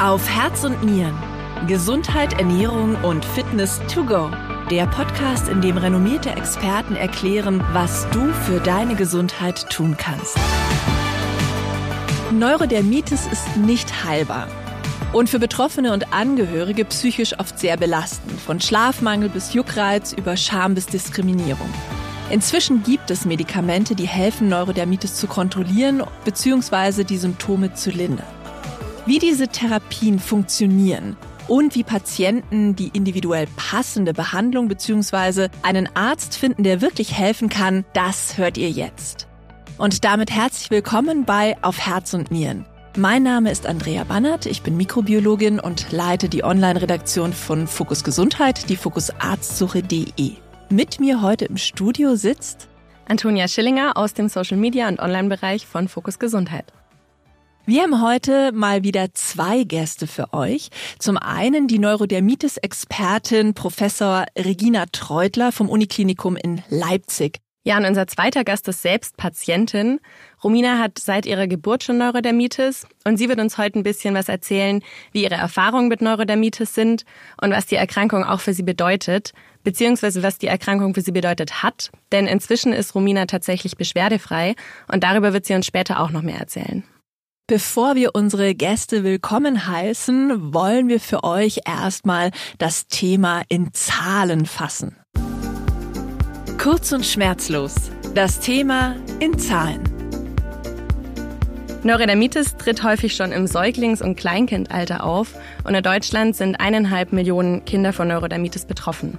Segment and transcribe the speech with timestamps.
[0.00, 1.14] Auf Herz und Nieren.
[1.66, 4.30] Gesundheit, Ernährung und Fitness to go.
[4.70, 10.38] Der Podcast, in dem renommierte Experten erklären, was du für deine Gesundheit tun kannst.
[12.32, 14.48] Neurodermitis ist nicht heilbar
[15.12, 20.74] und für Betroffene und Angehörige psychisch oft sehr belastend, von Schlafmangel bis Juckreiz über Scham
[20.74, 21.68] bis Diskriminierung.
[22.30, 27.04] Inzwischen gibt es Medikamente, die helfen, Neurodermitis zu kontrollieren bzw.
[27.04, 28.39] die Symptome zu lindern.
[29.10, 31.16] Wie diese Therapien funktionieren
[31.48, 35.48] und wie Patienten die individuell passende Behandlung bzw.
[35.62, 39.26] einen Arzt finden, der wirklich helfen kann, das hört ihr jetzt.
[39.78, 42.66] Und damit herzlich willkommen bei Auf Herz und Nieren.
[42.96, 48.68] Mein Name ist Andrea Bannert, ich bin Mikrobiologin und leite die Online-Redaktion von Fokus Gesundheit,
[48.68, 50.34] die fokusarztsuche.de.
[50.68, 52.68] Mit mir heute im Studio sitzt
[53.08, 56.72] Antonia Schillinger aus dem Social Media und Online-Bereich von Fokus Gesundheit.
[57.66, 60.70] Wir haben heute mal wieder zwei Gäste für euch.
[60.98, 67.38] Zum einen die Neurodermitis-Expertin Professor Regina Treutler vom Uniklinikum in Leipzig.
[67.62, 70.00] Ja, und unser zweiter Gast ist selbst Patientin.
[70.42, 74.30] Romina hat seit ihrer Geburt schon Neurodermitis und sie wird uns heute ein bisschen was
[74.30, 77.04] erzählen, wie ihre Erfahrungen mit Neurodermitis sind
[77.42, 81.62] und was die Erkrankung auch für sie bedeutet, beziehungsweise was die Erkrankung für sie bedeutet
[81.62, 81.90] hat.
[82.10, 84.54] Denn inzwischen ist Romina tatsächlich beschwerdefrei
[84.90, 86.82] und darüber wird sie uns später auch noch mehr erzählen.
[87.50, 94.46] Bevor wir unsere Gäste willkommen heißen, wollen wir für euch erstmal das Thema in Zahlen
[94.46, 94.94] fassen.
[96.58, 97.74] Kurz und schmerzlos.
[98.14, 99.82] Das Thema in Zahlen.
[101.82, 107.64] Neurodermitis tritt häufig schon im Säuglings- und Kleinkindalter auf und in Deutschland sind eineinhalb Millionen
[107.64, 109.18] Kinder von Neurodermitis betroffen.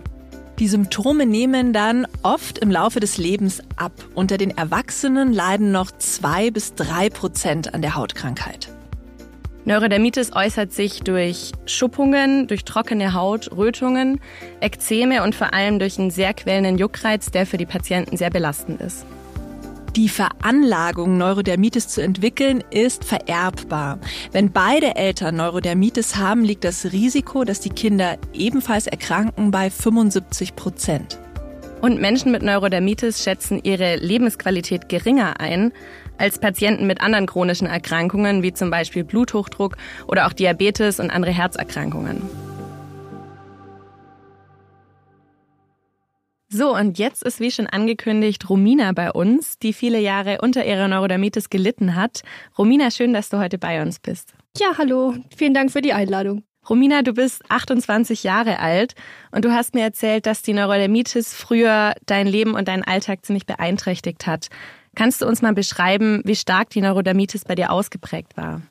[0.61, 3.93] Die Symptome nehmen dann oft im Laufe des Lebens ab.
[4.13, 8.69] Unter den Erwachsenen leiden noch zwei bis drei Prozent an der Hautkrankheit.
[9.65, 14.21] Neurodermitis äußert sich durch Schuppungen, durch trockene Haut, Rötungen,
[14.59, 18.81] Ekzeme und vor allem durch einen sehr quellenden Juckreiz, der für die Patienten sehr belastend
[18.81, 19.03] ist.
[19.97, 23.99] Die Veranlagung, Neurodermitis zu entwickeln, ist vererbbar.
[24.31, 30.55] Wenn beide Eltern Neurodermitis haben, liegt das Risiko, dass die Kinder ebenfalls erkranken, bei 75
[30.55, 31.19] Prozent.
[31.81, 35.73] Und Menschen mit Neurodermitis schätzen ihre Lebensqualität geringer ein
[36.17, 39.75] als Patienten mit anderen chronischen Erkrankungen, wie zum Beispiel Bluthochdruck
[40.07, 42.21] oder auch Diabetes und andere Herzerkrankungen.
[46.53, 50.89] So, und jetzt ist wie schon angekündigt Romina bei uns, die viele Jahre unter ihrer
[50.89, 52.23] Neurodermitis gelitten hat.
[52.57, 54.33] Romina, schön, dass du heute bei uns bist.
[54.57, 55.15] Ja, hallo.
[55.33, 56.43] Vielen Dank für die Einladung.
[56.69, 58.95] Romina, du bist 28 Jahre alt
[59.31, 63.45] und du hast mir erzählt, dass die Neurodermitis früher dein Leben und deinen Alltag ziemlich
[63.45, 64.49] beeinträchtigt hat.
[64.93, 68.61] Kannst du uns mal beschreiben, wie stark die Neurodermitis bei dir ausgeprägt war?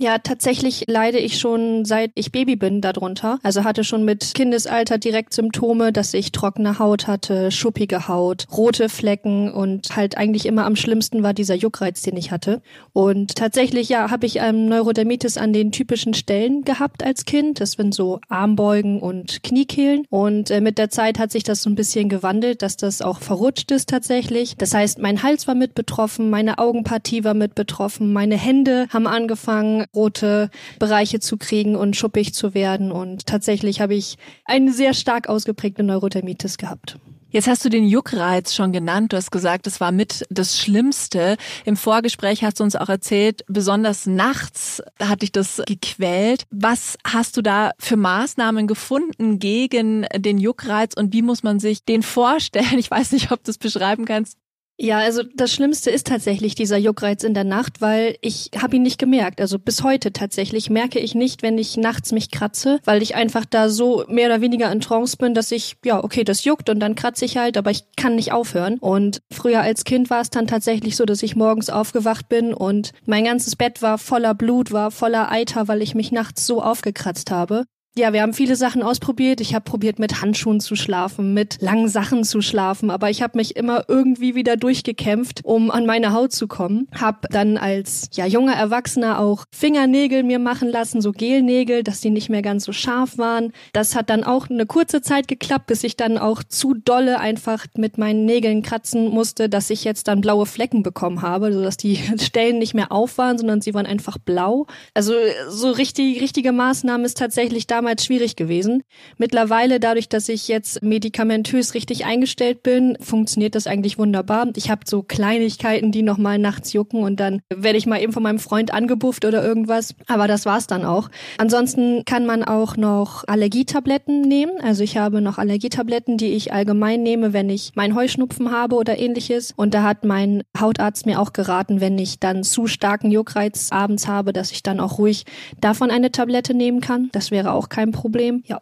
[0.00, 3.40] Ja, tatsächlich leide ich schon seit ich Baby bin darunter.
[3.42, 8.88] Also hatte schon mit Kindesalter direkt Symptome, dass ich trockene Haut hatte, schuppige Haut, rote
[8.88, 12.62] Flecken und halt eigentlich immer am schlimmsten war dieser Juckreiz, den ich hatte.
[12.92, 17.60] Und tatsächlich, ja, habe ich ähm, Neurodermitis an den typischen Stellen gehabt als Kind.
[17.60, 20.04] Das sind so Armbeugen und Kniekehlen.
[20.10, 23.18] Und äh, mit der Zeit hat sich das so ein bisschen gewandelt, dass das auch
[23.18, 24.54] verrutscht ist tatsächlich.
[24.58, 29.08] Das heißt, mein Hals war mit betroffen, meine Augenpartie war mit betroffen, meine Hände haben
[29.08, 32.92] angefangen, rote Bereiche zu kriegen und schuppig zu werden.
[32.92, 36.98] Und tatsächlich habe ich eine sehr stark ausgeprägte Neurodermitis gehabt.
[37.30, 39.12] Jetzt hast du den Juckreiz schon genannt.
[39.12, 41.36] Du hast gesagt, es war mit das Schlimmste.
[41.66, 46.44] Im Vorgespräch hast du uns auch erzählt, besonders nachts hat dich das gequält.
[46.50, 51.84] Was hast du da für Maßnahmen gefunden gegen den Juckreiz und wie muss man sich
[51.84, 52.78] den vorstellen?
[52.78, 54.38] Ich weiß nicht, ob du es beschreiben kannst.
[54.80, 58.82] Ja, also das Schlimmste ist tatsächlich dieser Juckreiz in der Nacht, weil ich habe ihn
[58.82, 59.40] nicht gemerkt.
[59.40, 63.44] Also bis heute tatsächlich merke ich nicht, wenn ich nachts mich kratze, weil ich einfach
[63.44, 66.78] da so mehr oder weniger in Trance bin, dass ich, ja, okay, das juckt und
[66.78, 68.78] dann kratze ich halt, aber ich kann nicht aufhören.
[68.78, 72.92] Und früher als Kind war es dann tatsächlich so, dass ich morgens aufgewacht bin und
[73.04, 77.32] mein ganzes Bett war voller Blut, war voller Eiter, weil ich mich nachts so aufgekratzt
[77.32, 77.64] habe.
[77.98, 79.40] Ja, wir haben viele Sachen ausprobiert.
[79.40, 83.36] Ich habe probiert, mit Handschuhen zu schlafen, mit langen Sachen zu schlafen, aber ich habe
[83.36, 86.86] mich immer irgendwie wieder durchgekämpft, um an meine Haut zu kommen.
[86.94, 92.10] Hab dann als ja junger Erwachsener auch Fingernägel mir machen lassen, so Gelnägel, dass die
[92.10, 93.52] nicht mehr ganz so scharf waren.
[93.72, 97.66] Das hat dann auch eine kurze Zeit geklappt, bis ich dann auch zu dolle einfach
[97.76, 101.76] mit meinen Nägeln kratzen musste, dass ich jetzt dann blaue Flecken bekommen habe, so dass
[101.76, 104.68] die Stellen nicht mehr auf waren, sondern sie waren einfach blau.
[104.94, 105.14] Also
[105.48, 108.82] so richtig richtige Maßnahme ist tatsächlich damals damals schwierig gewesen.
[109.16, 114.48] Mittlerweile, dadurch, dass ich jetzt medikamentös richtig eingestellt bin, funktioniert das eigentlich wunderbar.
[114.56, 118.12] Ich habe so Kleinigkeiten, die noch mal nachts jucken und dann werde ich mal eben
[118.12, 119.94] von meinem Freund angebufft oder irgendwas.
[120.06, 121.08] Aber das war's dann auch.
[121.38, 124.60] Ansonsten kann man auch noch Allergietabletten nehmen.
[124.60, 128.98] Also ich habe noch Allergietabletten, die ich allgemein nehme, wenn ich meinen Heuschnupfen habe oder
[128.98, 129.54] ähnliches.
[129.56, 134.08] Und da hat mein Hautarzt mir auch geraten, wenn ich dann zu starken Juckreiz abends
[134.08, 135.24] habe, dass ich dann auch ruhig
[135.58, 137.08] davon eine Tablette nehmen kann.
[137.12, 138.42] Das wäre auch kein Problem.
[138.46, 138.58] Ja.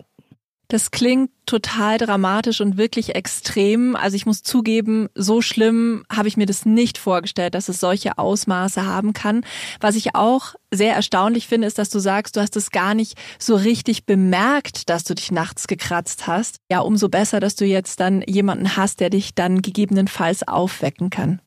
[0.69, 3.95] Das klingt total dramatisch und wirklich extrem.
[3.95, 8.19] Also ich muss zugeben, so schlimm habe ich mir das nicht vorgestellt, dass es solche
[8.19, 9.45] Ausmaße haben kann.
[9.79, 13.17] Was ich auch sehr erstaunlich finde, ist, dass du sagst, du hast es gar nicht
[13.39, 16.57] so richtig bemerkt, dass du dich nachts gekratzt hast.
[16.69, 21.41] Ja, umso besser, dass du jetzt dann jemanden hast, der dich dann gegebenenfalls aufwecken kann.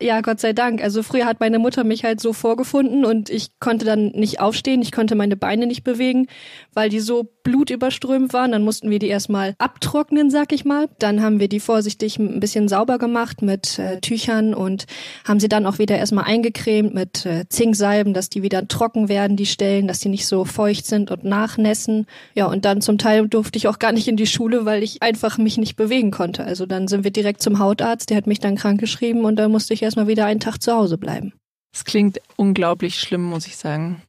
[0.00, 0.82] Ja, Gott sei Dank.
[0.82, 4.82] Also früher hat meine Mutter mich halt so vorgefunden und ich konnte dann nicht aufstehen,
[4.82, 6.26] ich konnte meine Beine nicht bewegen,
[6.74, 8.52] weil die so blutüberströmt waren.
[8.52, 10.90] Dann mussten wir die erstmal abtrocknen, sag ich mal.
[10.98, 14.84] Dann haben wir die vorsichtig ein bisschen sauber gemacht mit äh, Tüchern und
[15.24, 19.38] haben sie dann auch wieder erstmal eingecremt mit äh, Zinksalben, dass die wieder trocken werden,
[19.38, 22.06] die Stellen, dass die nicht so feucht sind und nachnässen.
[22.34, 25.02] Ja, und dann zum Teil durfte ich auch gar nicht in die Schule, weil ich
[25.02, 26.44] einfach mich nicht bewegen konnte.
[26.44, 29.48] Also dann sind wir direkt zum Hautarzt, der hat mich dann krank geschrieben und da
[29.48, 31.32] musste ich erstmal wieder einen Tag zu Hause bleiben.
[31.74, 34.02] Es klingt unglaublich schlimm, muss ich sagen.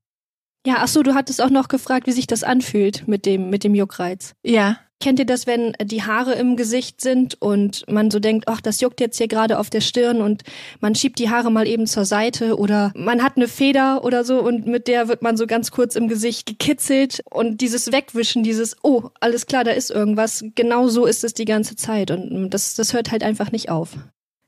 [0.65, 3.63] Ja, ach so, du hattest auch noch gefragt, wie sich das anfühlt mit dem, mit
[3.63, 4.33] dem Juckreiz.
[4.43, 4.79] Ja.
[4.99, 8.81] Kennt ihr das, wenn die Haare im Gesicht sind und man so denkt, ach, das
[8.81, 10.43] juckt jetzt hier gerade auf der Stirn und
[10.79, 14.41] man schiebt die Haare mal eben zur Seite oder man hat eine Feder oder so
[14.41, 18.75] und mit der wird man so ganz kurz im Gesicht gekitzelt und dieses Wegwischen, dieses,
[18.81, 22.73] oh, alles klar, da ist irgendwas, genau so ist es die ganze Zeit und das,
[22.73, 23.97] das hört halt einfach nicht auf.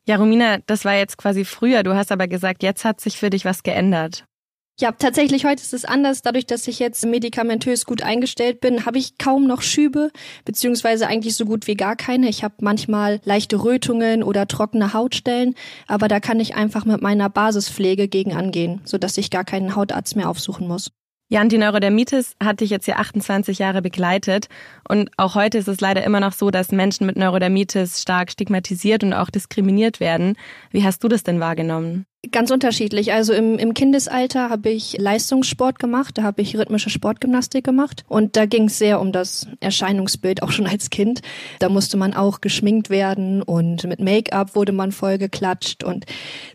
[0.10, 1.84] Ja, Romina, das war jetzt quasi früher.
[1.84, 4.26] Du hast aber gesagt, jetzt hat sich für dich was geändert.
[4.80, 6.24] Ja, tatsächlich heute ist es anders.
[6.24, 10.10] Dadurch, dass ich jetzt medikamentös gut eingestellt bin, habe ich kaum noch Schübe,
[10.46, 12.28] beziehungsweise eigentlich so gut wie gar keine.
[12.28, 15.54] Ich habe manchmal leichte Rötungen oder trockene Hautstellen,
[15.86, 20.16] aber da kann ich einfach mit meiner Basispflege gegen angehen, sodass ich gar keinen Hautarzt
[20.16, 20.90] mehr aufsuchen muss.
[21.32, 24.48] Jan, die Neurodermitis hat dich jetzt ja 28 Jahre begleitet
[24.88, 29.04] und auch heute ist es leider immer noch so, dass Menschen mit Neurodermitis stark stigmatisiert
[29.04, 30.38] und auch diskriminiert werden.
[30.72, 32.08] Wie hast du das denn wahrgenommen?
[32.34, 33.14] Ganz unterschiedlich.
[33.14, 38.36] Also im, im Kindesalter habe ich Leistungssport gemacht, da habe ich rhythmische Sportgymnastik gemacht und
[38.36, 41.22] da ging es sehr um das Erscheinungsbild, auch schon als Kind.
[41.60, 46.06] Da musste man auch geschminkt werden und mit Make-up wurde man voll geklatscht und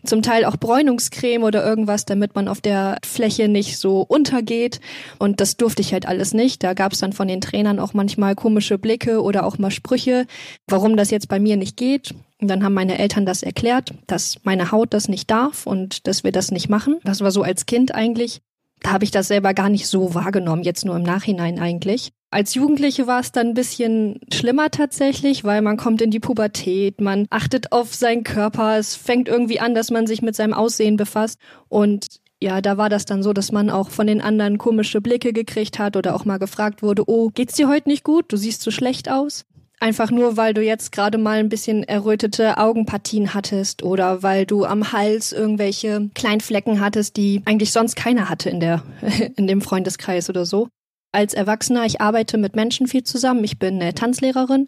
[0.03, 4.79] zum Teil auch Bräunungscreme oder irgendwas, damit man auf der Fläche nicht so untergeht.
[5.17, 6.63] Und das durfte ich halt alles nicht.
[6.63, 10.27] Da gab es dann von den Trainern auch manchmal komische Blicke oder auch mal Sprüche,
[10.67, 12.13] warum das jetzt bei mir nicht geht.
[12.41, 16.23] Und dann haben meine Eltern das erklärt, dass meine Haut das nicht darf und dass
[16.23, 16.97] wir das nicht machen.
[17.03, 18.41] Das war so als Kind eigentlich.
[18.81, 22.11] Da habe ich das selber gar nicht so wahrgenommen, jetzt nur im Nachhinein eigentlich.
[22.29, 26.99] Als Jugendliche war es dann ein bisschen schlimmer tatsächlich, weil man kommt in die Pubertät,
[26.99, 30.97] man achtet auf seinen Körper, es fängt irgendwie an, dass man sich mit seinem Aussehen
[30.97, 31.39] befasst
[31.69, 35.31] und ja, da war das dann so, dass man auch von den anderen komische Blicke
[35.31, 38.25] gekriegt hat oder auch mal gefragt wurde, oh, geht's dir heute nicht gut?
[38.27, 39.45] Du siehst so schlecht aus.
[39.79, 44.65] Einfach nur, weil du jetzt gerade mal ein bisschen errötete Augenpartien hattest oder weil du
[44.65, 48.83] am Hals irgendwelche Kleinflecken hattest, die eigentlich sonst keiner hatte in der,
[49.35, 50.69] in dem Freundeskreis oder so.
[51.11, 53.43] Als Erwachsener, ich arbeite mit Menschen viel zusammen.
[53.43, 54.67] Ich bin äh, Tanzlehrerin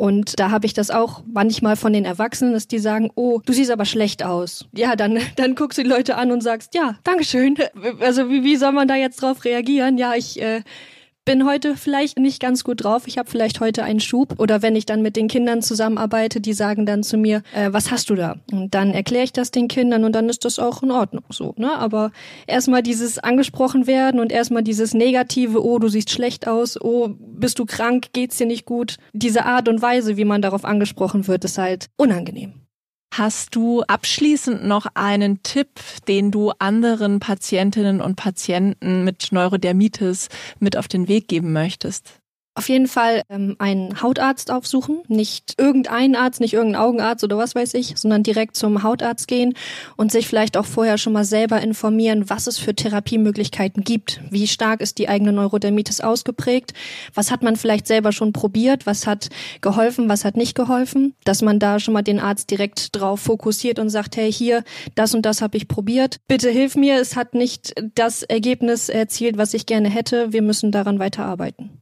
[0.00, 3.52] und da habe ich das auch manchmal von den Erwachsenen, dass die sagen, oh, du
[3.52, 4.66] siehst aber schlecht aus.
[4.72, 7.56] Ja, dann, dann guckst du die Leute an und sagst, ja, Dankeschön.
[8.00, 9.98] Also wie, wie soll man da jetzt drauf reagieren?
[9.98, 10.62] Ja, ich, äh,
[11.28, 13.02] bin heute vielleicht nicht ganz gut drauf.
[13.06, 14.40] Ich habe vielleicht heute einen Schub.
[14.40, 17.90] Oder wenn ich dann mit den Kindern zusammenarbeite, die sagen dann zu mir, äh, was
[17.90, 18.36] hast du da?
[18.50, 21.52] Und dann erkläre ich das den Kindern und dann ist das auch in Ordnung so.
[21.58, 21.70] Ne?
[21.76, 22.12] Aber
[22.46, 27.58] erstmal dieses angesprochen werden und erstmal dieses negative, oh, du siehst schlecht aus, oh, bist
[27.58, 28.96] du krank, geht's dir nicht gut.
[29.12, 32.54] Diese Art und Weise, wie man darauf angesprochen wird, ist halt unangenehm.
[33.10, 35.68] Hast du abschließend noch einen Tipp,
[36.06, 40.28] den du anderen Patientinnen und Patienten mit Neurodermitis
[40.60, 42.17] mit auf den Weg geben möchtest?
[42.58, 47.54] Auf jeden Fall ähm, einen Hautarzt aufsuchen, nicht irgendeinen Arzt, nicht irgendeinen Augenarzt oder was
[47.54, 49.54] weiß ich, sondern direkt zum Hautarzt gehen
[49.96, 54.20] und sich vielleicht auch vorher schon mal selber informieren, was es für Therapiemöglichkeiten gibt.
[54.30, 56.74] Wie stark ist die eigene Neurodermitis ausgeprägt?
[57.14, 58.86] Was hat man vielleicht selber schon probiert?
[58.86, 59.28] Was hat
[59.60, 60.08] geholfen?
[60.08, 61.14] Was hat nicht geholfen?
[61.22, 64.64] Dass man da schon mal den Arzt direkt drauf fokussiert und sagt, hey, hier,
[64.96, 66.16] das und das habe ich probiert.
[66.26, 67.00] Bitte hilf mir.
[67.00, 70.32] Es hat nicht das Ergebnis erzielt, was ich gerne hätte.
[70.32, 71.78] Wir müssen daran weiterarbeiten.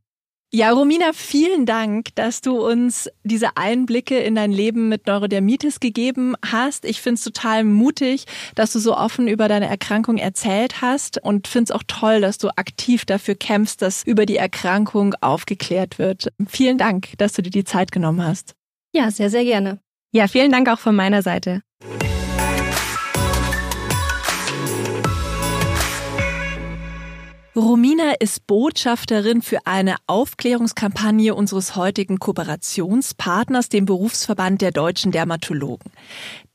[0.53, 6.35] Ja, Romina, vielen Dank, dass du uns diese Einblicke in dein Leben mit Neurodermitis gegeben
[6.45, 6.85] hast.
[6.85, 11.49] Ich finde es total mutig, dass du so offen über deine Erkrankung erzählt hast und
[11.49, 16.29] finde es auch toll, dass du aktiv dafür kämpfst, dass über die Erkrankung aufgeklärt wird.
[16.47, 18.55] Vielen Dank, dass du dir die Zeit genommen hast.
[18.95, 19.81] Ja, sehr, sehr gerne.
[20.13, 21.63] Ja, vielen Dank auch von meiner Seite.
[27.57, 35.91] Romina ist Botschafterin für eine Aufklärungskampagne unseres heutigen Kooperationspartners, dem Berufsverband der deutschen Dermatologen.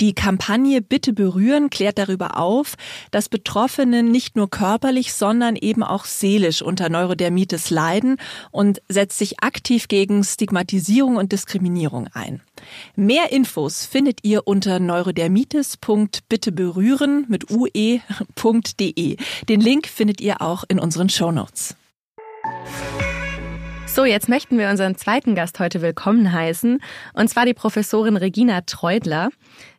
[0.02, 2.74] Die Kampagne Bitte berühren klärt darüber auf,
[3.12, 8.18] dass Betroffene nicht nur körperlich, sondern eben auch seelisch unter Neurodermitis leiden
[8.50, 12.42] und setzt sich aktiv gegen Stigmatisierung und Diskriminierung ein.
[12.96, 19.18] Mehr Infos findet ihr unter neurodermitis.bitteberühren mit ue.de.
[19.48, 21.76] Den Link findet ihr auch in unseren Shownotes.
[23.94, 26.80] So, jetzt möchten wir unseren zweiten Gast heute willkommen heißen,
[27.14, 29.32] und zwar die Professorin Regina Treudler.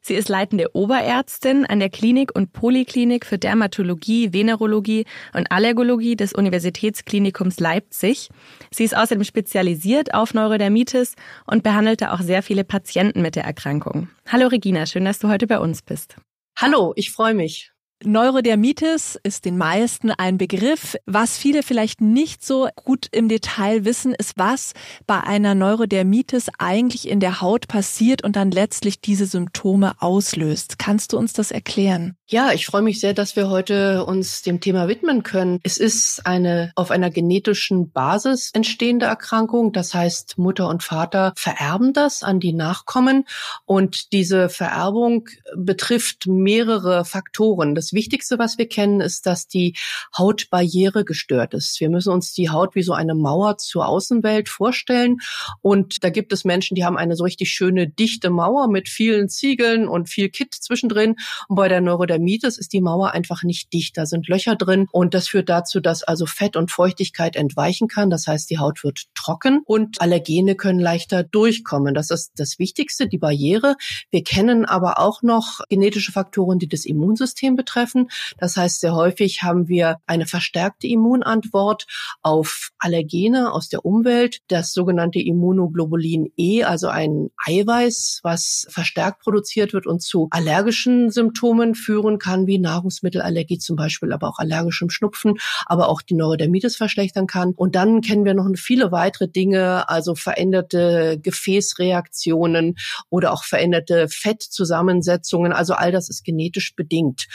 [0.02, 6.34] Sie ist leitende Oberärztin an der Klinik und Poliklinik für Dermatologie, Venerologie und Allergologie des
[6.34, 8.28] Universitätsklinikums Leipzig.
[8.70, 11.14] Sie ist außerdem spezialisiert auf Neurodermitis
[11.46, 14.10] und behandelte auch sehr viele Patienten mit der Erkrankung.
[14.28, 16.16] Hallo Regina, schön, dass du heute bei uns bist.
[16.54, 17.71] Hallo, ich freue mich.
[18.04, 20.96] Neurodermitis ist den meisten ein Begriff.
[21.06, 24.72] Was viele vielleicht nicht so gut im Detail wissen, ist, was
[25.06, 30.78] bei einer Neurodermitis eigentlich in der Haut passiert und dann letztlich diese Symptome auslöst.
[30.78, 32.16] Kannst du uns das erklären?
[32.26, 35.60] Ja, ich freue mich sehr, dass wir heute uns dem Thema widmen können.
[35.62, 39.72] Es ist eine auf einer genetischen Basis entstehende Erkrankung.
[39.72, 43.26] Das heißt, Mutter und Vater vererben das an die Nachkommen
[43.66, 47.74] und diese Vererbung betrifft mehrere Faktoren.
[47.74, 49.74] Das Wichtigste, was wir kennen, ist, dass die
[50.16, 51.80] Hautbarriere gestört ist.
[51.80, 55.18] Wir müssen uns die Haut wie so eine Mauer zur Außenwelt vorstellen.
[55.60, 59.28] Und da gibt es Menschen, die haben eine so richtig schöne, dichte Mauer mit vielen
[59.28, 61.16] Ziegeln und viel Kit zwischendrin.
[61.48, 63.96] Und bei der Neurodermitis ist die Mauer einfach nicht dicht.
[63.96, 64.86] Da sind Löcher drin.
[64.90, 68.10] Und das führt dazu, dass also Fett und Feuchtigkeit entweichen kann.
[68.10, 71.94] Das heißt, die Haut wird trocken und Allergene können leichter durchkommen.
[71.94, 73.76] Das ist das Wichtigste, die Barriere.
[74.10, 78.08] Wir kennen aber auch noch genetische Faktoren, die das Immunsystem betreffen betreffen.
[78.38, 81.86] Das heißt, sehr häufig haben wir eine verstärkte Immunantwort
[82.22, 89.72] auf Allergene aus der Umwelt, das sogenannte Immunoglobulin E, also ein Eiweiß, was verstärkt produziert
[89.72, 95.34] wird und zu allergischen Symptomen führen kann, wie Nahrungsmittelallergie zum Beispiel, aber auch allergischem Schnupfen,
[95.66, 97.52] aber auch die Neurodermitis verschlechtern kann.
[97.56, 102.76] Und dann kennen wir noch viele weitere Dinge, also veränderte Gefäßreaktionen
[103.08, 105.52] oder auch veränderte Fettzusammensetzungen.
[105.52, 107.26] Also all das ist genetisch bedingt.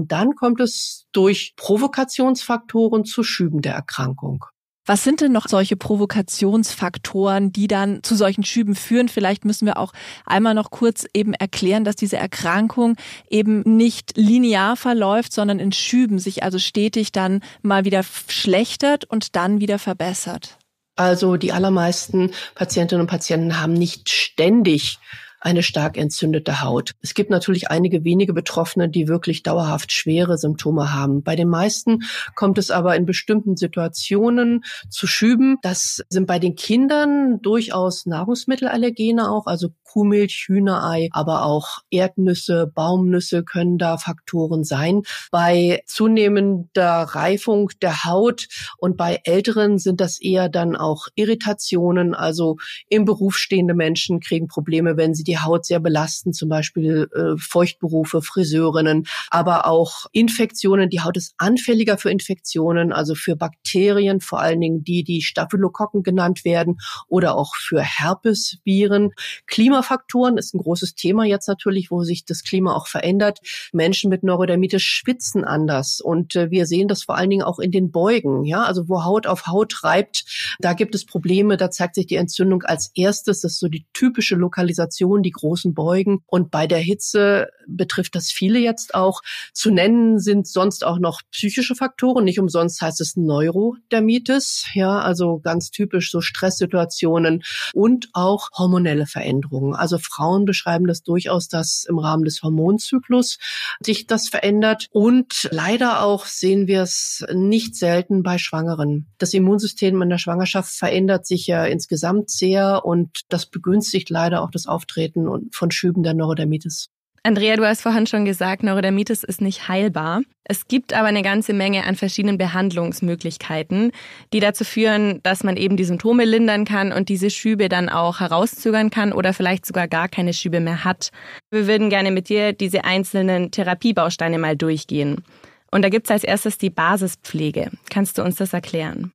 [0.00, 4.44] Dann kommt es durch Provokationsfaktoren zu Schüben der Erkrankung.
[4.88, 9.08] Was sind denn noch solche Provokationsfaktoren, die dann zu solchen Schüben führen?
[9.08, 9.92] Vielleicht müssen wir auch
[10.24, 12.96] einmal noch kurz eben erklären, dass diese Erkrankung
[13.28, 19.34] eben nicht linear verläuft, sondern in Schüben sich also stetig dann mal wieder schlechtert und
[19.34, 20.56] dann wieder verbessert.
[20.94, 24.98] Also die allermeisten Patientinnen und Patienten haben nicht ständig
[25.40, 26.92] eine stark entzündete Haut.
[27.02, 31.22] Es gibt natürlich einige wenige Betroffene, die wirklich dauerhaft schwere Symptome haben.
[31.22, 32.00] Bei den meisten
[32.34, 35.56] kommt es aber in bestimmten Situationen zu Schüben.
[35.62, 43.44] Das sind bei den Kindern durchaus Nahrungsmittelallergene auch, also Kuhmilch, Hühnerei, aber auch Erdnüsse, Baumnüsse
[43.44, 45.02] können da Faktoren sein.
[45.30, 52.14] Bei zunehmender Reifung der Haut und bei Älteren sind das eher dann auch Irritationen.
[52.14, 52.56] Also
[52.88, 57.38] im Beruf stehende Menschen kriegen Probleme, wenn sie die Haut sehr belasten, zum Beispiel äh,
[57.38, 60.90] Feuchtberufe, Friseurinnen, aber auch Infektionen.
[60.90, 66.02] Die Haut ist anfälliger für Infektionen, also für Bakterien, vor allen Dingen die, die Staphylokokken
[66.02, 66.78] genannt werden
[67.08, 69.12] oder auch für Herpesviren.
[69.46, 73.40] Klima Klimafaktoren ist ein großes Thema jetzt natürlich, wo sich das Klima auch verändert.
[73.74, 77.72] Menschen mit Neurodermitis schwitzen anders und äh, wir sehen das vor allen Dingen auch in
[77.72, 80.24] den Beugen, ja, also wo Haut auf Haut reibt,
[80.60, 83.86] da gibt es Probleme, da zeigt sich die Entzündung als erstes, das ist so die
[83.92, 89.22] typische Lokalisation, die großen Beugen und bei der Hitze betrifft das viele jetzt auch.
[89.52, 95.38] Zu nennen sind sonst auch noch psychische Faktoren, nicht umsonst heißt es Neurodermitis, ja, also
[95.38, 97.42] ganz typisch so Stresssituationen
[97.74, 99.74] und auch hormonelle Veränderungen.
[99.74, 103.38] Also Frauen beschreiben das durchaus, dass im Rahmen des Hormonzyklus
[103.80, 104.88] sich das verändert.
[104.90, 109.06] Und leider auch sehen wir es nicht selten bei Schwangeren.
[109.18, 114.50] Das Immunsystem in der Schwangerschaft verändert sich ja insgesamt sehr und das begünstigt leider auch
[114.50, 115.05] das Auftreten
[115.52, 116.88] von Schüben der Neurodermitis.
[117.26, 120.20] Andrea, du hast vorhin schon gesagt, Neurodermitis ist nicht heilbar.
[120.44, 123.90] Es gibt aber eine ganze Menge an verschiedenen Behandlungsmöglichkeiten,
[124.32, 128.20] die dazu führen, dass man eben die Symptome lindern kann und diese Schübe dann auch
[128.20, 131.10] herauszögern kann oder vielleicht sogar gar keine Schübe mehr hat.
[131.50, 135.24] Wir würden gerne mit dir diese einzelnen Therapiebausteine mal durchgehen.
[135.72, 137.72] Und da gibt es als erstes die Basispflege.
[137.90, 139.10] Kannst du uns das erklären?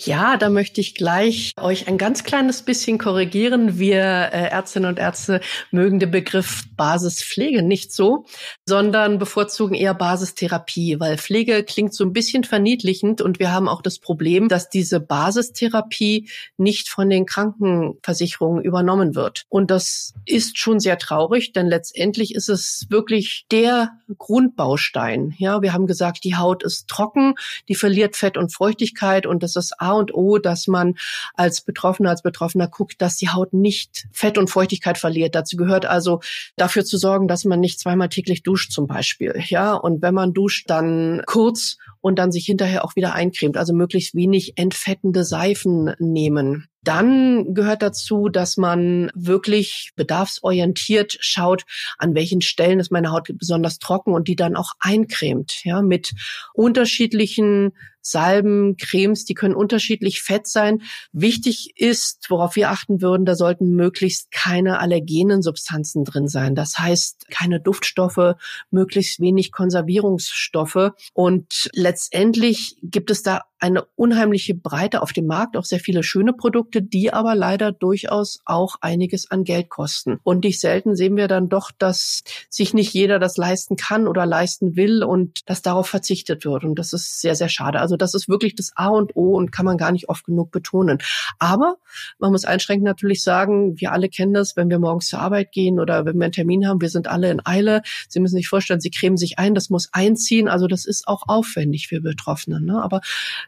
[0.00, 3.78] Ja, da möchte ich gleich euch ein ganz kleines bisschen korrigieren.
[3.78, 8.26] Wir äh, Ärztinnen und Ärzte mögen den Begriff Basispflege nicht so,
[8.66, 13.82] sondern bevorzugen eher Basistherapie, weil Pflege klingt so ein bisschen verniedlichend und wir haben auch
[13.82, 19.44] das Problem, dass diese Basistherapie nicht von den Krankenversicherungen übernommen wird.
[19.48, 25.34] Und das ist schon sehr traurig, denn letztendlich ist es wirklich der Grundbaustein.
[25.38, 27.34] Ja, wir haben gesagt, die Haut ist trocken,
[27.68, 30.94] die verliert Fett und Feuchtigkeit und das ist A und O, dass man
[31.34, 35.34] als Betroffener, als Betroffener guckt, dass die Haut nicht Fett und Feuchtigkeit verliert.
[35.34, 36.20] Dazu gehört also
[36.56, 39.42] dafür zu sorgen, dass man nicht zweimal täglich duscht zum Beispiel.
[39.46, 43.56] Ja, und wenn man duscht, dann kurz und dann sich hinterher auch wieder eincremt.
[43.56, 46.68] Also möglichst wenig entfettende Seifen nehmen.
[46.84, 51.64] Dann gehört dazu, dass man wirklich bedarfsorientiert schaut,
[51.98, 56.12] an welchen Stellen ist meine Haut besonders trocken und die dann auch eincremt, ja, mit
[56.52, 57.72] unterschiedlichen
[58.06, 60.82] Salben, Cremes, die können unterschiedlich fett sein.
[61.12, 66.54] Wichtig ist, worauf wir achten würden, da sollten möglichst keine allergenen Substanzen drin sein.
[66.54, 68.34] Das heißt, keine Duftstoffe,
[68.70, 70.90] möglichst wenig Konservierungsstoffe.
[71.14, 76.34] Und letztendlich gibt es da eine unheimliche Breite auf dem Markt, auch sehr viele schöne
[76.34, 80.20] Produkte, die aber leider durchaus auch einiges an Geld kosten.
[80.22, 84.26] Und nicht selten sehen wir dann doch, dass sich nicht jeder das leisten kann oder
[84.26, 86.64] leisten will und dass darauf verzichtet wird.
[86.64, 87.80] Und das ist sehr, sehr schade.
[87.80, 90.50] Also das ist wirklich das A und O und kann man gar nicht oft genug
[90.50, 90.98] betonen.
[91.38, 91.76] Aber
[92.18, 95.80] man muss einschränkend natürlich sagen, wir alle kennen das, wenn wir morgens zur Arbeit gehen
[95.80, 97.80] oder wenn wir einen Termin haben, wir sind alle in Eile.
[98.10, 100.48] Sie müssen sich vorstellen, Sie cremen sich ein, das muss einziehen.
[100.48, 102.60] Also das ist auch aufwendig für Betroffene.
[102.60, 102.82] Ne?
[102.82, 103.00] Aber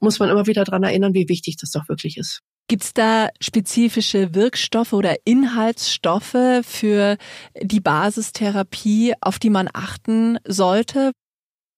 [0.06, 2.40] muss man immer wieder dran erinnern, wie wichtig das doch wirklich ist.
[2.68, 7.16] Gibt es da spezifische Wirkstoffe oder Inhaltsstoffe für
[7.60, 11.12] die Basistherapie, auf die man achten sollte?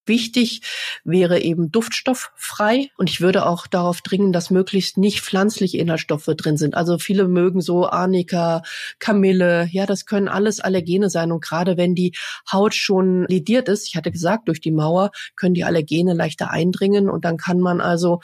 [0.09, 0.61] Wichtig
[1.03, 6.57] wäre eben duftstofffrei und ich würde auch darauf dringen, dass möglichst nicht pflanzliche Inhaltsstoffe drin
[6.57, 6.73] sind.
[6.75, 8.63] Also viele mögen so Arnika,
[8.97, 12.13] Kamille, ja, das können alles Allergene sein und gerade wenn die
[12.51, 17.07] Haut schon lidiert ist, ich hatte gesagt, durch die Mauer können die Allergene leichter eindringen
[17.07, 18.19] und dann kann man also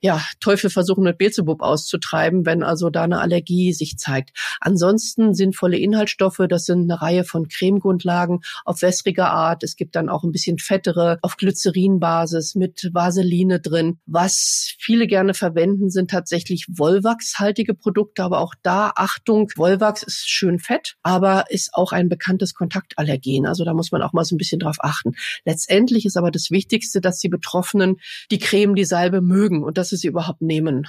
[0.00, 4.30] ja, Teufel versuchen mit Beelzebub auszutreiben, wenn also da eine Allergie sich zeigt.
[4.60, 9.64] Ansonsten sinnvolle Inhaltsstoffe, das sind eine Reihe von Cremegrundlagen auf wässriger Art.
[9.64, 13.98] Es gibt dann auch ein bisschen fettere auf Glycerinbasis mit Vaseline drin.
[14.04, 20.58] Was viele gerne verwenden, sind tatsächlich Volvax-haltige Produkte, aber auch da Achtung, Volvax ist schön
[20.58, 23.46] fett, aber ist auch ein bekanntes Kontaktallergen.
[23.46, 25.12] Also da muss man auch mal so ein bisschen drauf achten.
[25.46, 27.96] Letztendlich ist aber das Wichtigste, dass die Betroffenen
[28.30, 30.86] die Creme, die Salbe mögen und dass sie sie überhaupt nehmen.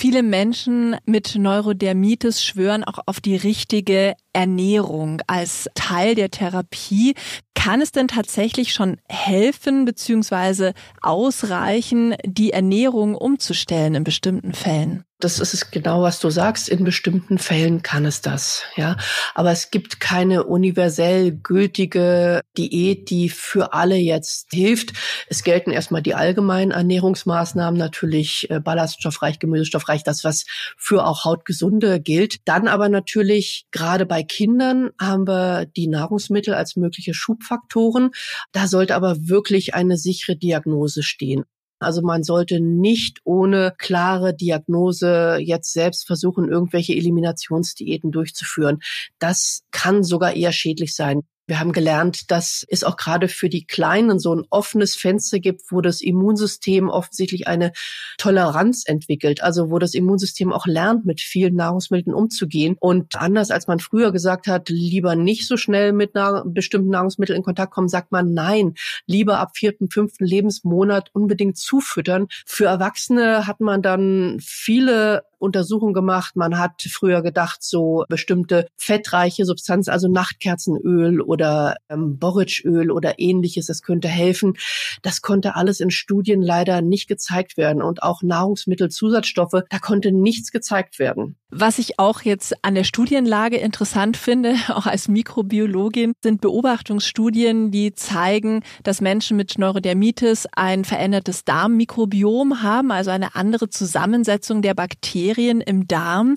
[0.00, 7.16] Viele Menschen mit Neurodermitis schwören auch auf die richtige Ernährung als Teil der Therapie.
[7.56, 10.70] Kann es denn tatsächlich schon helfen bzw.
[11.02, 15.02] ausreichen, die Ernährung umzustellen in bestimmten Fällen?
[15.20, 16.68] Das ist genau, was du sagst.
[16.68, 18.96] In bestimmten Fällen kann es das, ja.
[19.34, 24.92] Aber es gibt keine universell gültige Diät, die für alle jetzt hilft.
[25.28, 30.44] Es gelten erstmal die allgemeinen Ernährungsmaßnahmen, natürlich äh, ballaststoffreich, gemüsestoffreich, das, was
[30.76, 32.36] für auch Hautgesunde gilt.
[32.44, 38.10] Dann aber natürlich, gerade bei Kindern haben wir die Nahrungsmittel als mögliche Schubfaktoren.
[38.52, 41.44] Da sollte aber wirklich eine sichere Diagnose stehen.
[41.78, 48.80] Also man sollte nicht ohne klare Diagnose jetzt selbst versuchen, irgendwelche Eliminationsdiäten durchzuführen.
[49.18, 51.22] Das kann sogar eher schädlich sein.
[51.48, 55.62] Wir haben gelernt, dass es auch gerade für die Kleinen so ein offenes Fenster gibt,
[55.70, 57.72] wo das Immunsystem offensichtlich eine
[58.18, 62.76] Toleranz entwickelt, also wo das Immunsystem auch lernt, mit vielen Nahrungsmitteln umzugehen.
[62.78, 67.38] Und anders als man früher gesagt hat, lieber nicht so schnell mit na bestimmten Nahrungsmitteln
[67.38, 68.74] in Kontakt kommen, sagt man nein,
[69.06, 72.26] lieber ab vierten, fünften Lebensmonat unbedingt zufüttern.
[72.44, 76.36] Für Erwachsene hat man dann viele Untersuchungen gemacht.
[76.36, 83.66] Man hat früher gedacht, so bestimmte fettreiche Substanzen, also Nachtkerzenöl oder ähm, Borretschöl oder ähnliches,
[83.66, 84.54] das könnte helfen.
[85.02, 90.50] Das konnte alles in Studien leider nicht gezeigt werden und auch Nahrungsmittelzusatzstoffe, da konnte nichts
[90.50, 91.36] gezeigt werden.
[91.50, 97.94] Was ich auch jetzt an der Studienlage interessant finde, auch als Mikrobiologin, sind Beobachtungsstudien, die
[97.94, 105.27] zeigen, dass Menschen mit Neurodermitis ein verändertes Darmmikrobiom haben, also eine andere Zusammensetzung der Bakterien
[105.60, 106.36] im Darm.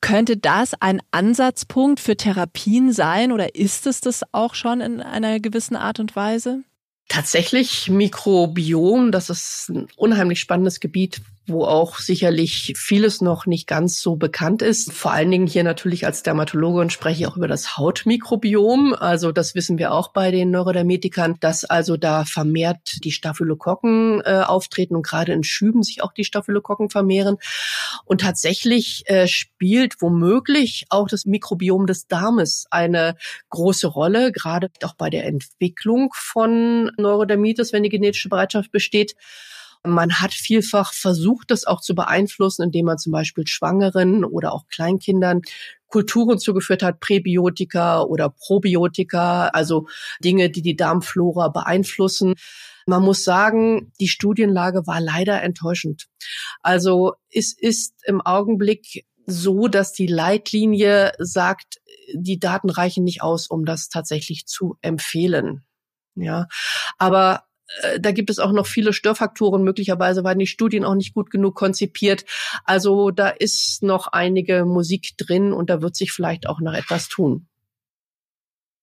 [0.00, 5.40] Könnte das ein Ansatzpunkt für Therapien sein oder ist es das auch schon in einer
[5.40, 6.62] gewissen Art und Weise?
[7.08, 14.00] Tatsächlich Mikrobiom, das ist ein unheimlich spannendes Gebiet, wo auch sicherlich vieles noch nicht ganz
[14.00, 14.92] so bekannt ist.
[14.92, 18.94] Vor allen Dingen hier natürlich als Dermatologin spreche ich auch über das Hautmikrobiom.
[18.94, 24.42] Also das wissen wir auch bei den Neurodermetikern, dass also da vermehrt die Staphylokokken äh,
[24.44, 27.36] auftreten und gerade in Schüben sich auch die Staphylokokken vermehren.
[28.04, 33.16] Und tatsächlich äh, spielt womöglich auch das Mikrobiom des Darmes eine
[33.50, 39.14] große Rolle, gerade auch bei der Entwicklung von Neurodermitis, wenn die genetische Bereitschaft besteht.
[39.86, 44.66] Man hat vielfach versucht, das auch zu beeinflussen, indem man zum Beispiel Schwangeren oder auch
[44.68, 45.42] Kleinkindern
[45.88, 49.86] Kulturen zugeführt hat, Präbiotika oder Probiotika, also
[50.22, 52.34] Dinge, die die Darmflora beeinflussen.
[52.86, 56.06] Man muss sagen, die Studienlage war leider enttäuschend.
[56.60, 61.80] Also es ist im Augenblick so, dass die Leitlinie sagt,
[62.14, 65.64] die Daten reichen nicht aus, um das tatsächlich zu empfehlen.
[66.14, 66.46] Ja,
[66.98, 67.45] aber
[68.00, 69.62] da gibt es auch noch viele Störfaktoren.
[69.62, 72.24] Möglicherweise waren die Studien auch nicht gut genug konzipiert.
[72.64, 77.08] Also da ist noch einige Musik drin und da wird sich vielleicht auch noch etwas
[77.08, 77.48] tun.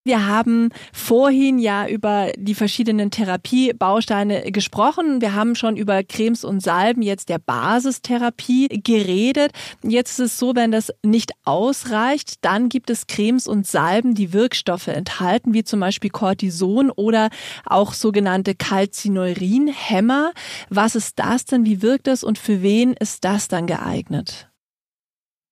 [0.06, 5.22] Wir haben vorhin ja über die verschiedenen Therapiebausteine gesprochen.
[5.22, 9.54] Wir haben schon über Cremes und Salben jetzt der Basistherapie geredet.
[9.82, 14.34] Jetzt ist es so, wenn das nicht ausreicht, dann gibt es Cremes und Salben, die
[14.34, 17.30] Wirkstoffe enthalten, wie zum Beispiel Cortison oder
[17.66, 20.34] auch sogenannte Calcineurin-Hämmer.
[20.70, 21.66] Was ist das denn?
[21.66, 24.50] Wie wirkt das und für wen ist das dann geeignet?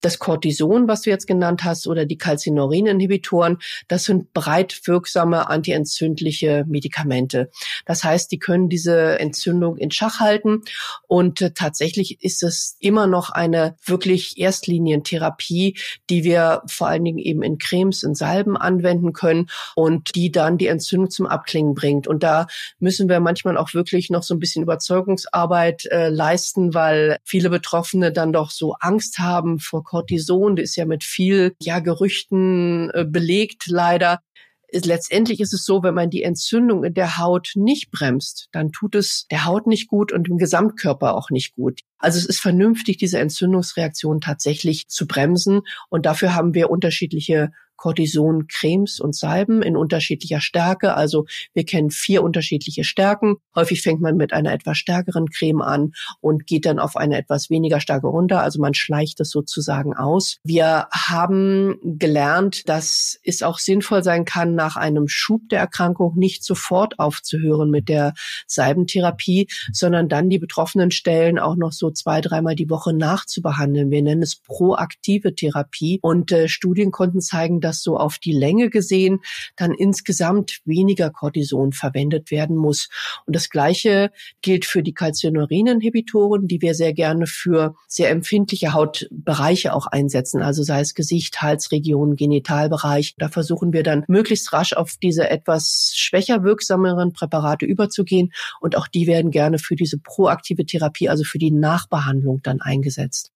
[0.01, 6.65] Das Cortison, was du jetzt genannt hast, oder die Calcineurin-Inhibitoren, das sind breit wirksame antientzündliche
[6.67, 7.49] Medikamente.
[7.85, 10.61] Das heißt, die können diese Entzündung in Schach halten.
[11.07, 15.77] Und äh, tatsächlich ist es immer noch eine wirklich Erstlinientherapie,
[16.09, 20.57] die wir vor allen Dingen eben in Cremes, in Salben anwenden können und die dann
[20.57, 22.07] die Entzündung zum Abklingen bringt.
[22.07, 22.47] Und da
[22.79, 28.11] müssen wir manchmal auch wirklich noch so ein bisschen Überzeugungsarbeit äh, leisten, weil viele Betroffene
[28.11, 33.03] dann doch so Angst haben vor Cortison, die ist ja mit viel ja, Gerüchten äh,
[33.05, 34.21] belegt leider.
[34.69, 38.71] Ist, letztendlich ist es so, wenn man die Entzündung in der Haut nicht bremst, dann
[38.71, 41.81] tut es der Haut nicht gut und dem Gesamtkörper auch nicht gut.
[42.01, 45.61] Also es ist vernünftig, diese Entzündungsreaktion tatsächlich zu bremsen.
[45.89, 50.93] Und dafür haben wir unterschiedliche Cortison-Cremes und Salben in unterschiedlicher Stärke.
[50.93, 53.37] Also wir kennen vier unterschiedliche Stärken.
[53.55, 57.49] Häufig fängt man mit einer etwas stärkeren Creme an und geht dann auf eine etwas
[57.49, 58.43] weniger starke runter.
[58.43, 60.37] Also man schleicht es sozusagen aus.
[60.43, 66.43] Wir haben gelernt, dass es auch sinnvoll sein kann, nach einem Schub der Erkrankung nicht
[66.43, 68.13] sofort aufzuhören mit der
[68.45, 73.91] Salbentherapie, sondern dann die betroffenen Stellen auch noch so zwei, dreimal die Woche nachzubehandeln.
[73.91, 78.69] Wir nennen es proaktive Therapie und äh, Studien konnten zeigen, dass so auf die Länge
[78.69, 79.19] gesehen
[79.55, 82.89] dann insgesamt weniger Cortison verwendet werden muss.
[83.25, 89.73] Und das Gleiche gilt für die Calcineurin-Inhibitoren, die wir sehr gerne für sehr empfindliche Hautbereiche
[89.73, 93.15] auch einsetzen, also sei es Gesicht, Halsregion, Genitalbereich.
[93.17, 98.87] Da versuchen wir dann möglichst rasch auf diese etwas schwächer wirksameren Präparate überzugehen und auch
[98.87, 103.31] die werden gerne für diese proaktive Therapie, also für die Nachbehandlung dann eingesetzt.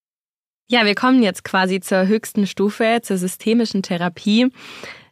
[0.67, 4.49] Ja, wir kommen jetzt quasi zur höchsten Stufe, zur systemischen Therapie.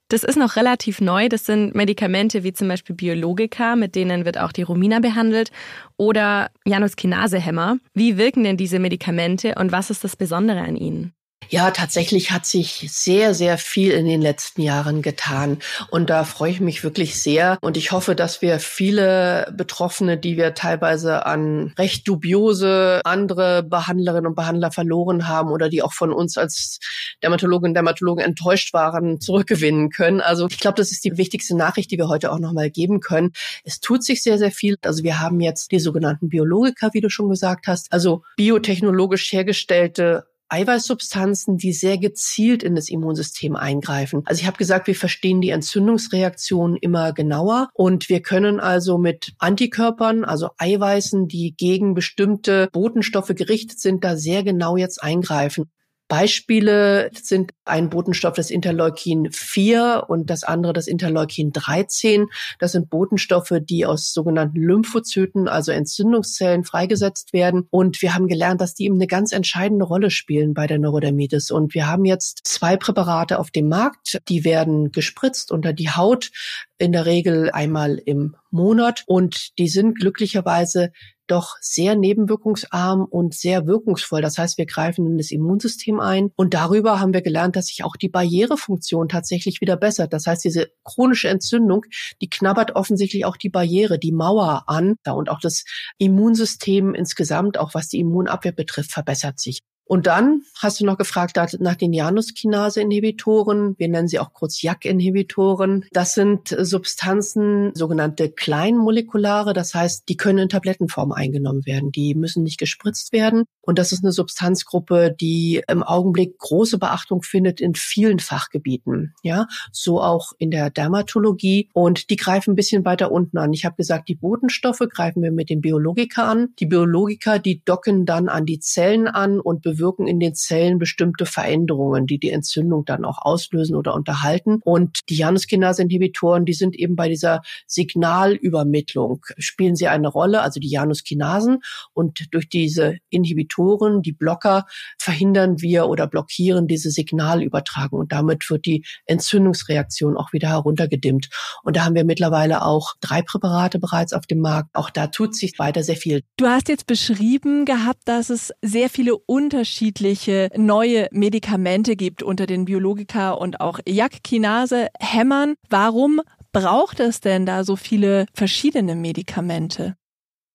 [0.10, 1.30] Das ist noch relativ neu.
[1.30, 5.52] Das sind Medikamente wie zum Beispiel Biologika, mit denen wird auch die Romina behandelt,
[5.98, 7.78] oder Januskinasehämmer.
[7.93, 11.13] Wie wirken denn diese Medikamente und was ist das Besondere an ihnen?
[11.50, 15.60] Ja, tatsächlich hat sich sehr, sehr viel in den letzten Jahren getan.
[15.90, 17.58] Und da freue ich mich wirklich sehr.
[17.62, 24.28] Und ich hoffe, dass wir viele Betroffene, die wir teilweise an recht dubiose andere Behandlerinnen
[24.28, 26.80] und Behandler verloren haben oder die auch von uns als
[27.22, 30.22] Dermatologinnen und Dermatologen enttäuscht waren, zurückgewinnen können.
[30.22, 33.32] Also ich glaube, das ist die wichtigste Nachricht, die wir heute auch nochmal geben können.
[33.64, 34.78] Es tut sich sehr, sehr viel.
[34.84, 40.26] Also wir haben jetzt die sogenannten Biologika, wie du schon gesagt hast, also biotechnologisch hergestellte
[40.54, 44.22] Eiweißsubstanzen, die sehr gezielt in das Immunsystem eingreifen.
[44.26, 49.34] Also ich habe gesagt, wir verstehen die Entzündungsreaktion immer genauer und wir können also mit
[49.39, 55.72] Antikörpern, also Eiweißen, die gegen bestimmte Botenstoffe gerichtet sind, da sehr genau jetzt eingreifen.
[56.13, 62.28] Beispiele sind ein Botenstoff das Interleukin 4 und das andere das Interleukin 13.
[62.60, 67.67] Das sind Botenstoffe, die aus sogenannten Lymphozyten, also Entzündungszellen, freigesetzt werden.
[67.71, 71.49] Und wir haben gelernt, dass die eben eine ganz entscheidende Rolle spielen bei der Neurodermitis.
[71.49, 76.30] Und wir haben jetzt zwei Präparate auf dem Markt, die werden gespritzt unter die Haut
[76.78, 80.91] in der Regel einmal im Monat und die sind glücklicherweise
[81.28, 84.22] doch sehr nebenwirkungsarm und sehr wirkungsvoll.
[84.22, 87.84] Das heißt, wir greifen in das Immunsystem ein und darüber haben wir gelernt, dass sich
[87.84, 90.14] auch die Barrierefunktion tatsächlich wieder bessert.
[90.14, 91.86] Das heißt, diese chronische Entzündung,
[92.22, 95.64] die knabbert offensichtlich auch die Barriere, die Mauer an und auch das
[95.98, 99.62] Immunsystem insgesamt, auch was die Immunabwehr betrifft, verbessert sich.
[99.94, 103.76] Und dann hast du noch gefragt nach den Januskinase-Inhibitoren.
[103.78, 105.86] Wir nennen sie auch kurz JAK-Inhibitoren.
[105.92, 109.54] Das sind Substanzen, sogenannte kleinmolekulare.
[109.54, 111.92] Das heißt, die können in Tablettenform eingenommen werden.
[111.92, 113.44] Die müssen nicht gespritzt werden.
[113.62, 119.14] Und das ist eine Substanzgruppe, die im Augenblick große Beachtung findet in vielen Fachgebieten.
[119.22, 121.70] Ja, so auch in der Dermatologie.
[121.72, 123.54] Und die greifen ein bisschen weiter unten an.
[123.54, 126.50] Ich habe gesagt, die Botenstoffe greifen wir mit den Biologika an.
[126.58, 131.26] Die Biologika, die docken dann an die Zellen an und bewirken in den Zellen bestimmte
[131.26, 134.60] Veränderungen, die die Entzündung dann auch auslösen oder unterhalten.
[134.63, 140.69] Und die Januskinase-Inhibitoren, die sind eben bei dieser Signalübermittlung, spielen sie eine Rolle, also die
[140.69, 141.60] Januskinasen.
[141.93, 144.65] Und durch diese Inhibitoren, die Blocker,
[144.98, 148.00] verhindern wir oder blockieren diese Signalübertragung.
[148.00, 151.30] Und damit wird die Entzündungsreaktion auch wieder heruntergedimmt.
[151.63, 154.69] Und da haben wir mittlerweile auch drei Präparate bereits auf dem Markt.
[154.74, 156.24] Auch da tut sich weiter sehr viel.
[156.38, 162.46] Du hast jetzt beschrieben gehabt, dass es sehr viele unterschiedliche unterschiedliche neue Medikamente gibt unter
[162.46, 165.56] den Biologika und auch Jagdkinase hämmern.
[165.68, 169.96] Warum braucht es denn da so viele verschiedene Medikamente?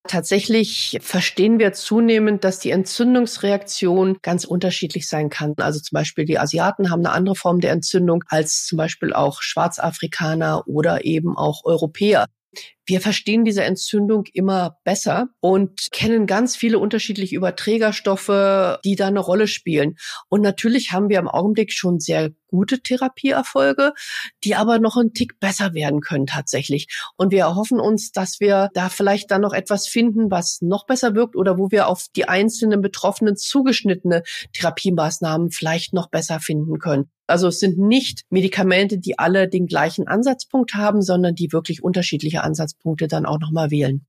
[0.07, 5.55] Tatsächlich verstehen wir zunehmend, dass die Entzündungsreaktion ganz unterschiedlich sein kann.
[5.57, 9.43] Also zum Beispiel die Asiaten haben eine andere Form der Entzündung als zum Beispiel auch
[9.43, 12.27] Schwarzafrikaner oder eben auch Europäer.
[12.87, 19.21] Wir verstehen diese Entzündung immer besser und kennen ganz viele unterschiedliche Überträgerstoffe, die da eine
[19.21, 19.97] Rolle spielen.
[20.31, 23.93] Und natürlich haben wir im Augenblick schon sehr gute Therapieerfolge,
[24.43, 26.89] die aber noch ein Tick besser werden können tatsächlich.
[27.17, 31.15] Und wir erhoffen uns, dass wir da vielleicht dann noch etwas finden, was noch besser
[31.15, 34.23] wirkt oder wo wir auf die einzelnen Betroffenen zugeschnittene
[34.55, 37.11] Therapiemaßnahmen vielleicht noch besser finden können.
[37.29, 42.43] Also es sind nicht Medikamente, die alle den gleichen Ansatzpunkt haben, sondern die wirklich unterschiedliche
[42.43, 44.07] Ansatzpunkte dann auch nochmal wählen.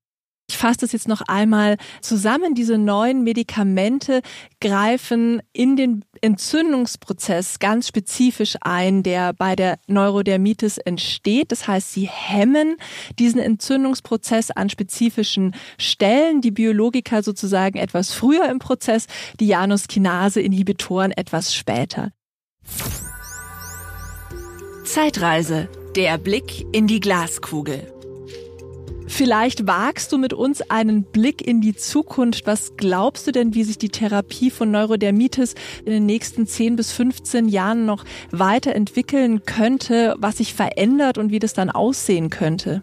[0.50, 2.56] Ich fasse das jetzt noch einmal zusammen.
[2.56, 4.22] Diese neuen Medikamente
[4.60, 11.52] greifen in den Entzündungsprozess ganz spezifisch ein, der bei der Neurodermitis entsteht.
[11.52, 12.78] Das heißt, sie hemmen
[13.20, 16.42] diesen Entzündungsprozess an spezifischen Stellen.
[16.42, 19.06] Die Biologika sozusagen etwas früher im Prozess,
[19.40, 22.12] die Januskinase-Inhibitoren etwas später.
[24.90, 25.70] Zeitreise.
[25.96, 27.94] Der Blick in die Glaskugel.
[29.06, 32.48] Vielleicht wagst du mit uns einen Blick in die Zukunft.
[32.48, 35.54] Was glaubst du denn, wie sich die Therapie von Neurodermitis
[35.86, 41.40] in den nächsten 10 bis 15 Jahren noch weiterentwickeln könnte, was sich verändert und wie
[41.40, 42.82] das dann aussehen könnte?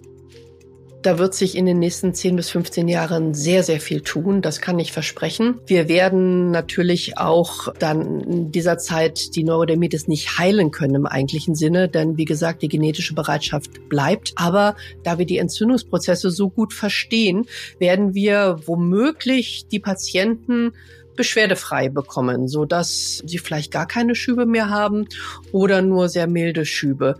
[1.06, 4.42] Da wird sich in den nächsten 10 bis 15 Jahren sehr, sehr viel tun.
[4.42, 5.60] Das kann ich versprechen.
[5.64, 11.54] Wir werden natürlich auch dann in dieser Zeit die Neurodermitis nicht heilen können im eigentlichen
[11.54, 14.32] Sinne, denn wie gesagt, die genetische Bereitschaft bleibt.
[14.34, 17.46] Aber da wir die Entzündungsprozesse so gut verstehen,
[17.78, 20.72] werden wir womöglich die Patienten
[21.14, 25.06] beschwerdefrei bekommen, so dass sie vielleicht gar keine Schübe mehr haben
[25.52, 27.16] oder nur sehr milde Schübe.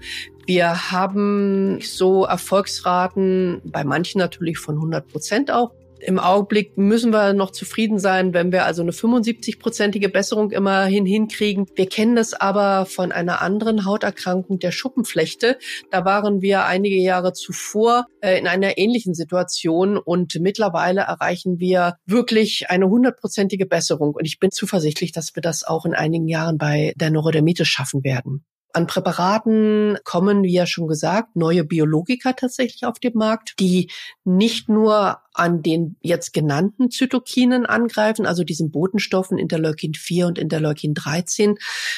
[0.46, 5.72] Wir haben so Erfolgsraten bei manchen natürlich von 100 Prozent auch.
[5.98, 11.66] Im Augenblick müssen wir noch zufrieden sein, wenn wir also eine 75-prozentige Besserung immerhin hinkriegen.
[11.74, 15.58] Wir kennen das aber von einer anderen Hauterkrankung der Schuppenflechte.
[15.90, 21.96] Da waren wir einige Jahre zuvor äh, in einer ähnlichen Situation und mittlerweile erreichen wir
[22.06, 24.14] wirklich eine hundertprozentige Besserung.
[24.14, 28.04] Und ich bin zuversichtlich, dass wir das auch in einigen Jahren bei der Neurodermitis schaffen
[28.04, 28.44] werden.
[28.76, 33.90] An Präparaten kommen, wie ja schon gesagt, neue Biologika tatsächlich auf den Markt, die
[34.24, 40.94] nicht nur an den jetzt genannten Zytokinen angreifen, also diesen Botenstoffen Interleukin 4 und Interleukin
[40.94, 41.56] 13,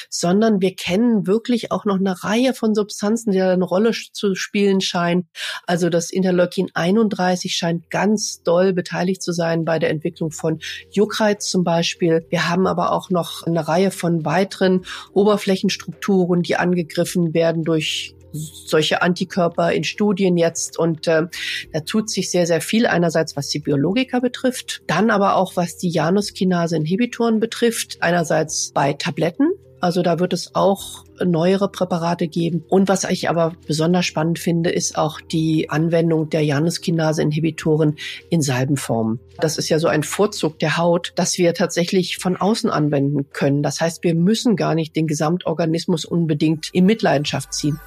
[0.09, 4.81] sondern wir kennen wirklich auch noch eine Reihe von Substanzen, die eine Rolle zu spielen
[4.81, 5.29] scheinen.
[5.65, 10.59] Also das Interleukin 31 scheint ganz doll beteiligt zu sein bei der Entwicklung von
[10.91, 12.25] Juckreiz zum Beispiel.
[12.29, 19.01] Wir haben aber auch noch eine Reihe von weiteren Oberflächenstrukturen, die angegriffen werden durch solche
[19.01, 21.27] Antikörper in Studien jetzt und äh,
[21.71, 25.77] da tut sich sehr, sehr viel einerseits, was die Biologika betrifft, dann aber auch, was
[25.77, 32.63] die Januskinase-Inhibitoren betrifft, einerseits bei Tabletten, also da wird es auch neuere Präparate geben.
[32.67, 37.95] Und was ich aber besonders spannend finde, ist auch die Anwendung der Januskinase-Inhibitoren
[38.29, 39.19] in Salbenform.
[39.39, 43.63] Das ist ja so ein Vorzug der Haut, dass wir tatsächlich von außen anwenden können.
[43.63, 47.79] Das heißt, wir müssen gar nicht den Gesamtorganismus unbedingt in Mitleidenschaft ziehen.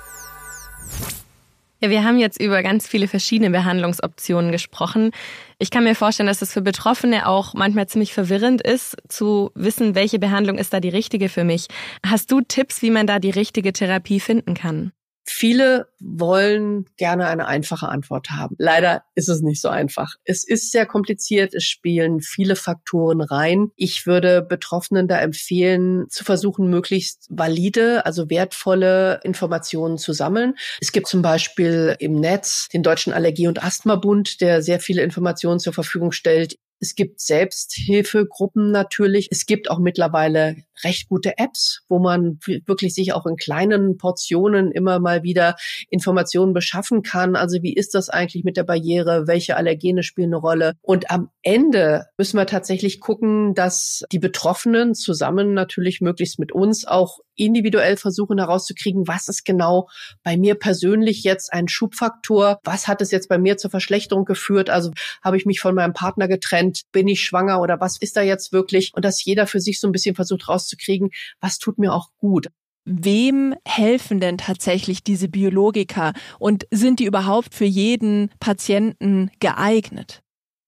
[1.83, 5.11] Ja, wir haben jetzt über ganz viele verschiedene Behandlungsoptionen gesprochen.
[5.59, 9.97] Ich kann mir vorstellen, dass es für Betroffene auch manchmal ziemlich verwirrend ist, zu wissen,
[9.97, 11.67] welche Behandlung ist da die richtige für mich.
[12.07, 14.93] Hast du Tipps, wie man da die richtige Therapie finden kann?
[15.25, 18.57] Viele wollen gerne eine einfache Antwort haben.
[18.59, 20.17] Leider ist es nicht so einfach.
[20.25, 21.55] Es ist sehr kompliziert.
[21.55, 23.71] Es spielen viele Faktoren rein.
[23.77, 30.55] Ich würde Betroffenen da empfehlen, zu versuchen, möglichst valide, also wertvolle Informationen zu sammeln.
[30.81, 35.61] Es gibt zum Beispiel im Netz den Deutschen Allergie- und Asthmabund, der sehr viele Informationen
[35.61, 36.57] zur Verfügung stellt.
[36.83, 39.29] Es gibt Selbsthilfegruppen natürlich.
[39.31, 44.73] Es gibt auch mittlerweile recht gute Apps, wo man wirklich sich auch in kleinen Portionen
[44.73, 45.57] immer mal wieder
[45.89, 47.37] Informationen beschaffen kann.
[47.37, 49.27] Also wie ist das eigentlich mit der Barriere?
[49.27, 50.75] Welche Allergene spielen eine Rolle?
[50.83, 56.87] Und am Ende müssen wir tatsächlich gucken, dass die Betroffenen zusammen natürlich möglichst mit uns
[56.87, 59.89] auch individuell versuchen herauszukriegen, was ist genau
[60.23, 62.61] bei mir persönlich jetzt ein Schubfaktor?
[62.65, 64.71] Was hat es jetzt bei mir zur Verschlechterung geführt?
[64.71, 64.93] Also
[65.23, 66.83] habe ich mich von meinem Partner getrennt?
[66.93, 68.93] Bin ich schwanger oder was ist da jetzt wirklich?
[68.95, 72.49] Und dass jeder für sich so ein bisschen versucht rauszukriegen, was tut mir auch gut.
[72.85, 80.23] Wem helfen denn tatsächlich diese Biologika und sind die überhaupt für jeden Patienten geeignet?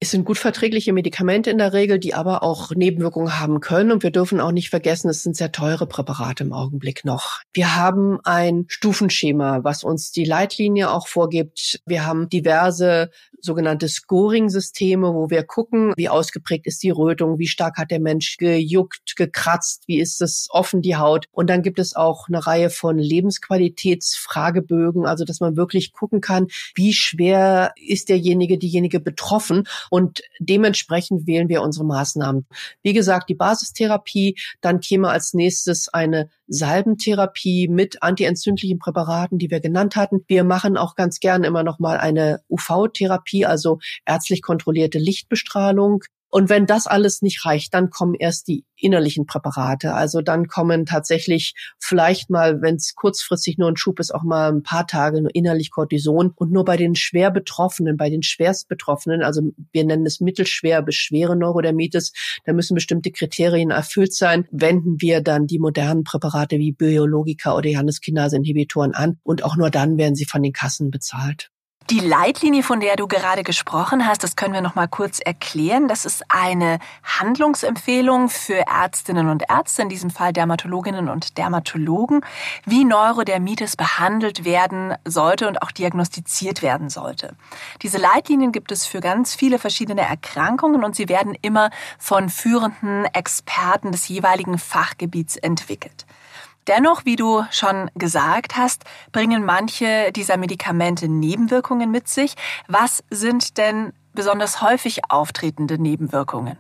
[0.05, 3.91] Es sind gut verträgliche Medikamente in der Regel, die aber auch Nebenwirkungen haben können.
[3.91, 7.41] Und wir dürfen auch nicht vergessen, es sind sehr teure Präparate im Augenblick noch.
[7.55, 11.81] Wir haben ein Stufenschema, was uns die Leitlinie auch vorgibt.
[11.87, 13.09] Wir haben diverse
[13.41, 18.37] sogenannte Scoring-Systeme, wo wir gucken, wie ausgeprägt ist die Rötung, wie stark hat der Mensch
[18.37, 21.29] gejuckt, gekratzt, wie ist es offen die Haut.
[21.31, 26.49] Und dann gibt es auch eine Reihe von Lebensqualitätsfragebögen, also dass man wirklich gucken kann,
[26.75, 32.49] wie schwer ist derjenige, diejenige betroffen und dementsprechend wählen wir unsere Maßnahmen.
[32.83, 39.61] Wie gesagt, die Basistherapie, dann käme als nächstes eine Salbentherapie mit antientzündlichen Präparaten, die wir
[39.61, 40.25] genannt hatten.
[40.27, 46.03] Wir machen auch ganz gern immer noch mal eine UV-Therapie, also ärztlich kontrollierte Lichtbestrahlung.
[46.35, 49.95] Und wenn das alles nicht reicht, dann kommen erst die innerlichen Präparate.
[49.95, 54.51] Also dann kommen tatsächlich vielleicht mal, wenn es kurzfristig nur ein Schub ist, auch mal
[54.51, 56.33] ein paar Tage nur innerlich Cortison.
[56.35, 60.83] Und nur bei den schwer Betroffenen, bei den schwerst Betroffenen, also wir nennen es mittelschwer
[60.83, 62.13] bis schwere Neurodermitis,
[62.45, 67.71] da müssen bestimmte Kriterien erfüllt sein, wenden wir dann die modernen Präparate wie Biologika oder
[67.71, 69.21] Johanneskinase-Inhibitoren an.
[69.23, 71.53] Und auch nur dann werden sie von den Kassen bezahlt.
[71.91, 75.87] Die Leitlinie, von der du gerade gesprochen hast, das können wir noch mal kurz erklären.
[75.87, 82.25] Das ist eine Handlungsempfehlung für Ärztinnen und Ärzte, in diesem Fall Dermatologinnen und Dermatologen,
[82.65, 87.37] wie Neurodermitis behandelt werden sollte und auch diagnostiziert werden sollte.
[87.83, 91.69] Diese Leitlinien gibt es für ganz viele verschiedene Erkrankungen und sie werden immer
[91.99, 96.07] von führenden Experten des jeweiligen Fachgebiets entwickelt.
[96.67, 102.35] Dennoch, wie du schon gesagt hast, bringen manche dieser Medikamente Nebenwirkungen mit sich.
[102.69, 106.59] Was sind denn besonders häufig auftretende Nebenwirkungen?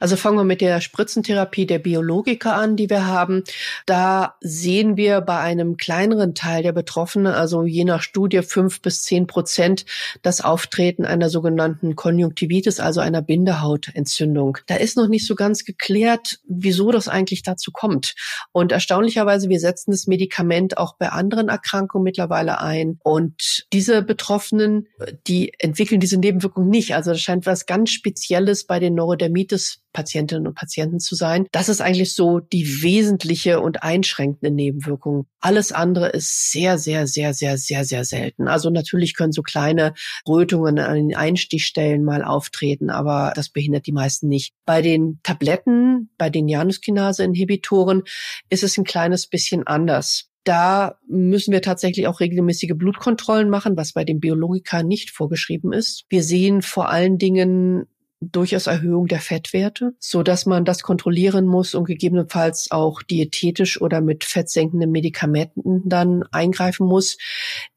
[0.00, 3.44] Also fangen wir mit der Spritzentherapie der Biologika an, die wir haben.
[3.86, 9.02] Da sehen wir bei einem kleineren Teil der Betroffenen, also je nach Studie fünf bis
[9.04, 9.84] zehn Prozent,
[10.22, 14.58] das Auftreten einer sogenannten Konjunktivitis, also einer Bindehautentzündung.
[14.66, 18.14] Da ist noch nicht so ganz geklärt, wieso das eigentlich dazu kommt.
[18.52, 22.98] Und erstaunlicherweise, wir setzen das Medikament auch bei anderen Erkrankungen mittlerweile ein.
[23.02, 24.88] Und diese Betroffenen,
[25.26, 26.94] die entwickeln diese Nebenwirkung nicht.
[26.94, 31.46] Also das scheint was ganz Spezielles bei den Neurodermitis Patientinnen und Patienten zu sein.
[31.52, 35.26] Das ist eigentlich so die wesentliche und einschränkende Nebenwirkung.
[35.40, 38.48] Alles andere ist sehr, sehr, sehr, sehr, sehr, sehr selten.
[38.48, 39.94] Also natürlich können so kleine
[40.28, 44.54] Rötungen an den Einstichstellen mal auftreten, aber das behindert die meisten nicht.
[44.64, 48.02] Bei den Tabletten, bei den Januskinase-Inhibitoren
[48.48, 50.30] ist es ein kleines bisschen anders.
[50.44, 56.06] Da müssen wir tatsächlich auch regelmäßige Blutkontrollen machen, was bei den Biologika nicht vorgeschrieben ist.
[56.08, 57.86] Wir sehen vor allen Dingen
[58.20, 64.00] durchaus Erhöhung der Fettwerte, so dass man das kontrollieren muss und gegebenenfalls auch diätetisch oder
[64.00, 67.16] mit fettsenkenden Medikamenten dann eingreifen muss.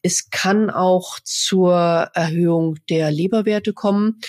[0.02, 1.74] Es kann auch zur
[2.14, 4.20] Erhöhung der Leberwerte kommen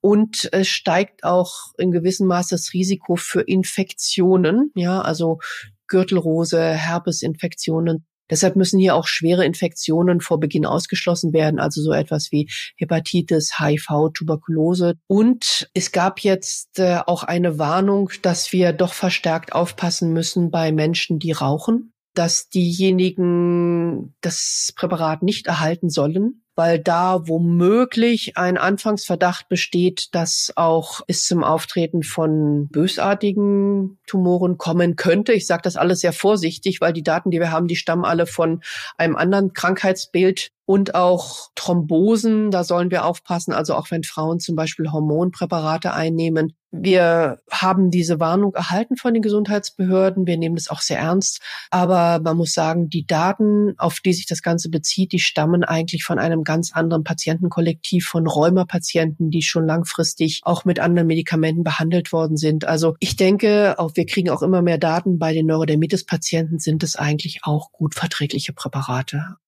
[0.00, 5.38] und es steigt auch in gewissem Maße das Risiko für Infektionen, ja, also
[5.86, 12.32] Gürtelrose, Herpesinfektionen Deshalb müssen hier auch schwere Infektionen vor Beginn ausgeschlossen werden, also so etwas
[12.32, 14.94] wie Hepatitis, HIV, Tuberkulose.
[15.06, 20.72] Und es gab jetzt äh, auch eine Warnung, dass wir doch verstärkt aufpassen müssen bei
[20.72, 29.48] Menschen, die rauchen dass diejenigen das Präparat nicht erhalten sollen, weil da womöglich ein Anfangsverdacht
[29.48, 35.32] besteht, dass auch es zum Auftreten von bösartigen Tumoren kommen könnte.
[35.32, 38.26] Ich sage das alles sehr vorsichtig, weil die Daten, die wir haben, die stammen alle
[38.26, 38.60] von
[38.98, 42.52] einem anderen Krankheitsbild und auch Thrombosen.
[42.52, 43.52] Da sollen wir aufpassen.
[43.52, 46.52] Also auch wenn Frauen zum Beispiel Hormonpräparate einnehmen.
[46.70, 50.28] Wir haben diese Warnung erhalten von den Gesundheitsbehörden.
[50.28, 51.40] Wir nehmen das auch sehr ernst.
[51.72, 56.04] Aber man muss sagen, die Daten, auf die sich das Ganze bezieht, die stammen eigentlich
[56.04, 62.12] von einem ganz anderen Patientenkollektiv von Rheumapatienten, die schon langfristig auch mit anderen Medikamenten behandelt
[62.12, 62.64] worden sind.
[62.64, 66.94] Also ich denke, auch wir kriegen auch immer mehr Daten bei den Neurodermitis-Patienten sind es
[66.94, 69.38] eigentlich auch gut verträgliche Präparate.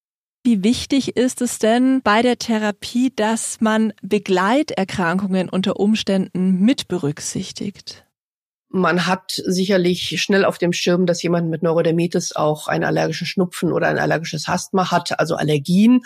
[0.45, 8.05] Wie wichtig ist es denn bei der Therapie, dass man Begleiterkrankungen unter Umständen mit berücksichtigt?
[8.75, 13.71] Man hat sicherlich schnell auf dem Schirm, dass jemand mit Neurodermitis auch einen allergischen Schnupfen
[13.71, 16.01] oder ein allergisches Asthma hat, also Allergien.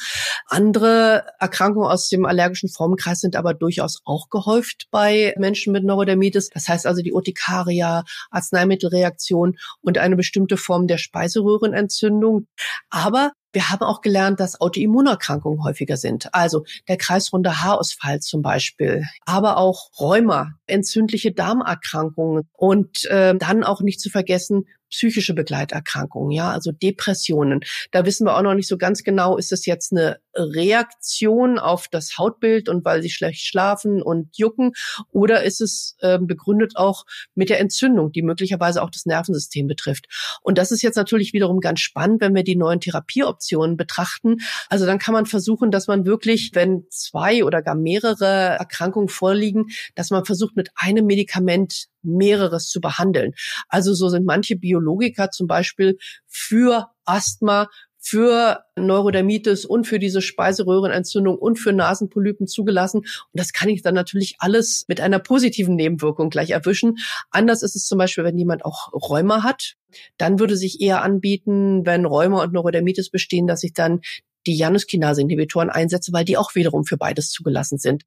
[0.48, 6.50] Andere Erkrankungen aus dem allergischen Formenkreis sind aber durchaus auch gehäuft bei Menschen mit Neurodermitis.
[6.50, 12.48] Das heißt also die Urtikaria, Arzneimittelreaktion und eine bestimmte Form der Speiseröhrenentzündung.
[12.90, 16.32] Aber wir haben auch gelernt, dass Autoimmunerkrankungen häufiger sind.
[16.34, 23.80] Also der kreisrunde Haarausfall zum Beispiel, aber auch Rheuma, entzündliche Darmerkrankungen und äh, dann auch
[23.80, 27.60] nicht zu vergessen psychische Begleiterkrankungen, ja, also Depressionen.
[27.90, 31.88] Da wissen wir auch noch nicht so ganz genau, ist es jetzt eine Reaktion auf
[31.88, 34.72] das Hautbild und weil sie schlecht schlafen und jucken
[35.10, 40.06] oder ist es äh, begründet auch mit der Entzündung, die möglicherweise auch das Nervensystem betrifft.
[40.42, 44.38] Und das ist jetzt natürlich wiederum ganz spannend, wenn wir die neuen Therapieoptionen betrachten.
[44.68, 49.66] Also dann kann man versuchen, dass man wirklich, wenn zwei oder gar mehrere Erkrankungen vorliegen,
[49.94, 53.32] dass man versucht, mit einem Medikament mehreres zu behandeln.
[53.68, 57.68] Also so sind manche Biologiker zum Beispiel für Asthma,
[58.06, 63.00] für Neurodermitis und für diese Speiseröhrenentzündung und für Nasenpolypen zugelassen.
[63.00, 66.98] Und das kann ich dann natürlich alles mit einer positiven Nebenwirkung gleich erwischen.
[67.30, 69.74] Anders ist es zum Beispiel, wenn jemand auch Rheuma hat.
[70.18, 74.00] Dann würde sich eher anbieten, wenn Rheuma und Neurodermitis bestehen, dass ich dann
[74.46, 78.04] die Januskinase-Inhibitoren einsetze, weil die auch wiederum für beides zugelassen sind.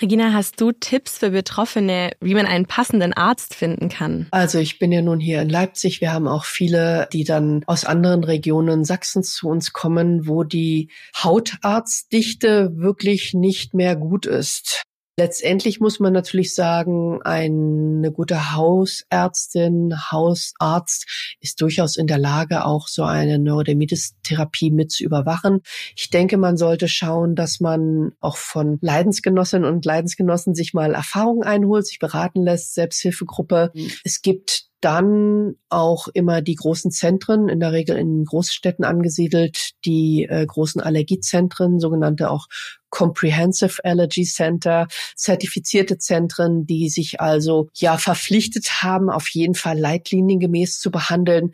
[0.00, 4.28] Regina, hast du Tipps für Betroffene, wie man einen passenden Arzt finden kann?
[4.30, 6.00] Also ich bin ja nun hier in Leipzig.
[6.00, 10.88] Wir haben auch viele, die dann aus anderen Regionen Sachsens zu uns kommen, wo die
[11.22, 14.82] Hautarztdichte wirklich nicht mehr gut ist.
[15.20, 22.88] Letztendlich muss man natürlich sagen, eine gute Hausärztin, Hausarzt ist durchaus in der Lage, auch
[22.88, 25.60] so eine Neurodermitis-Therapie mit zu überwachen.
[25.94, 31.42] Ich denke, man sollte schauen, dass man auch von Leidensgenossinnen und Leidensgenossen sich mal Erfahrungen
[31.42, 33.72] einholt, sich beraten lässt, Selbsthilfegruppe.
[34.04, 40.26] Es gibt dann auch immer die großen Zentren, in der Regel in Großstädten angesiedelt, die
[40.28, 42.46] äh, großen Allergiezentren, sogenannte auch
[42.90, 44.86] Comprehensive Allergy Center,
[45.16, 51.52] zertifizierte Zentren, die sich also ja verpflichtet haben, auf jeden Fall leitliniengemäß zu behandeln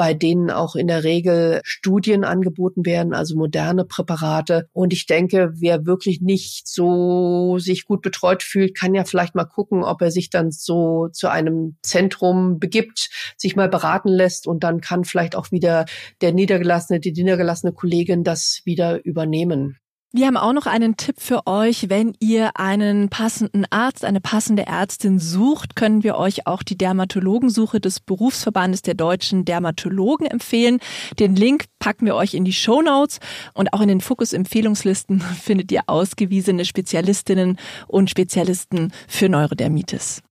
[0.00, 4.66] bei denen auch in der Regel Studien angeboten werden, also moderne Präparate.
[4.72, 9.44] Und ich denke, wer wirklich nicht so sich gut betreut fühlt, kann ja vielleicht mal
[9.44, 14.64] gucken, ob er sich dann so zu einem Zentrum begibt, sich mal beraten lässt und
[14.64, 15.84] dann kann vielleicht auch wieder
[16.22, 19.76] der niedergelassene, die niedergelassene Kollegin das wieder übernehmen.
[20.12, 21.88] Wir haben auch noch einen Tipp für euch.
[21.88, 27.80] Wenn ihr einen passenden Arzt, eine passende Ärztin sucht, können wir euch auch die Dermatologensuche
[27.80, 30.80] des Berufsverbandes der deutschen Dermatologen empfehlen.
[31.20, 33.20] Den Link packen wir euch in die Show Notes
[33.54, 37.56] und auch in den Fokus-Empfehlungslisten findet ihr ausgewiesene Spezialistinnen
[37.86, 40.22] und Spezialisten für Neurodermitis.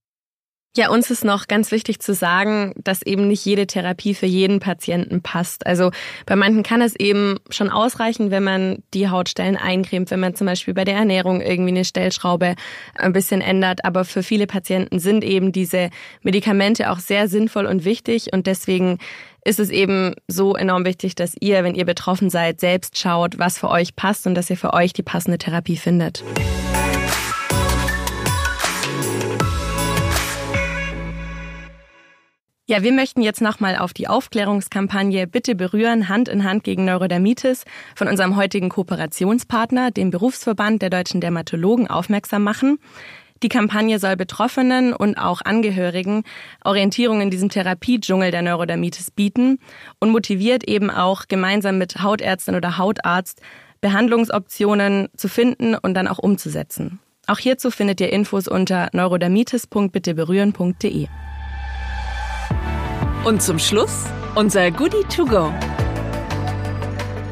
[0.76, 4.60] Ja, uns ist noch ganz wichtig zu sagen, dass eben nicht jede Therapie für jeden
[4.60, 5.66] Patienten passt.
[5.66, 5.90] Also
[6.26, 10.46] bei manchen kann es eben schon ausreichen, wenn man die Hautstellen eincremt, wenn man zum
[10.46, 12.54] Beispiel bei der Ernährung irgendwie eine Stellschraube
[12.94, 13.84] ein bisschen ändert.
[13.84, 15.90] Aber für viele Patienten sind eben diese
[16.22, 18.98] Medikamente auch sehr sinnvoll und wichtig und deswegen
[19.44, 23.58] ist es eben so enorm wichtig, dass ihr, wenn ihr betroffen seid, selbst schaut, was
[23.58, 26.22] für euch passt und dass ihr für euch die passende Therapie findet.
[32.70, 37.64] Ja, wir möchten jetzt nochmal auf die Aufklärungskampagne Bitte berühren Hand in Hand gegen Neurodermitis
[37.96, 42.78] von unserem heutigen Kooperationspartner, dem Berufsverband der deutschen Dermatologen, aufmerksam machen.
[43.42, 46.22] Die Kampagne soll Betroffenen und auch Angehörigen
[46.62, 49.58] Orientierung in diesem Therapiedschungel der Neurodermitis bieten
[49.98, 53.42] und motiviert eben auch gemeinsam mit Hautärztin oder Hautarzt
[53.80, 57.00] Behandlungsoptionen zu finden und dann auch umzusetzen.
[57.26, 61.08] Auch hierzu findet ihr Infos unter neurodermitis.bitteberühren.de.
[63.24, 65.52] Und zum Schluss unser Goodie to go.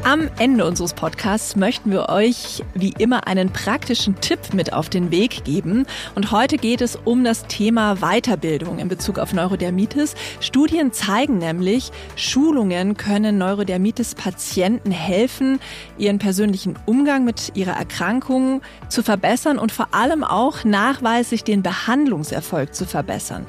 [0.03, 5.11] Am Ende unseres Podcasts möchten wir euch wie immer einen praktischen Tipp mit auf den
[5.11, 5.85] Weg geben.
[6.15, 10.15] Und heute geht es um das Thema Weiterbildung in Bezug auf Neurodermitis.
[10.39, 15.59] Studien zeigen nämlich, Schulungen können Neurodermitis-Patienten helfen,
[15.97, 22.73] ihren persönlichen Umgang mit ihrer Erkrankung zu verbessern und vor allem auch nachweislich den Behandlungserfolg
[22.73, 23.45] zu verbessern.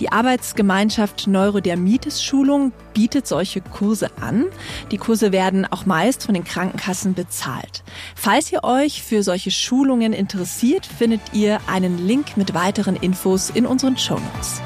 [0.00, 4.46] Die Arbeitsgemeinschaft Neurodermitis-Schulung bietet solche Kurse an.
[4.90, 7.84] Die Kurse werden auch meist von den Krankenkassen bezahlt.
[8.14, 13.66] Falls ihr euch für solche Schulungen interessiert, findet ihr einen Link mit weiteren Infos in
[13.66, 14.62] unseren Show Notes.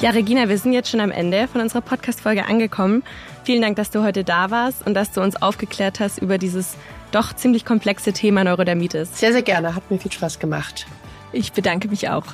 [0.00, 3.04] Ja, Regina, wir sind jetzt schon am Ende von unserer Podcast-Folge angekommen.
[3.44, 6.74] Vielen Dank, dass du heute da warst und dass du uns aufgeklärt hast über dieses
[7.12, 9.16] doch ziemlich komplexe Thema Neurodermitis.
[9.16, 9.76] Sehr, sehr gerne.
[9.76, 10.84] Hat mir viel Spaß gemacht.
[11.30, 12.24] Ich bedanke mich auch.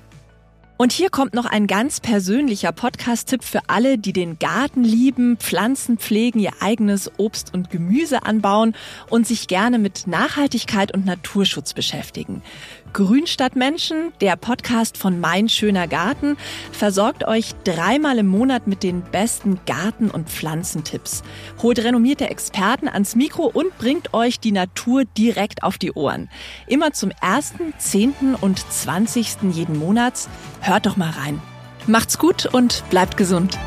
[0.77, 5.99] Und hier kommt noch ein ganz persönlicher Podcast-Tipp für alle, die den Garten lieben, Pflanzen
[5.99, 8.75] pflegen, ihr eigenes Obst und Gemüse anbauen
[9.09, 12.43] und sich gerne mit Nachhaltigkeit und Naturschutz beschäftigen.
[12.93, 16.37] Grün statt Menschen, der Podcast von Mein schöner Garten,
[16.71, 21.23] versorgt euch dreimal im Monat mit den besten Garten- und Pflanzentipps.
[21.61, 26.29] Holt renommierte Experten ans Mikro und bringt euch die Natur direkt auf die Ohren.
[26.69, 28.37] Immer zum 1., 10.
[28.41, 29.53] und 20.
[29.53, 30.29] jeden Monats.
[30.67, 31.43] Hört doch mal rein.
[31.87, 33.59] Macht's gut und bleibt gesund.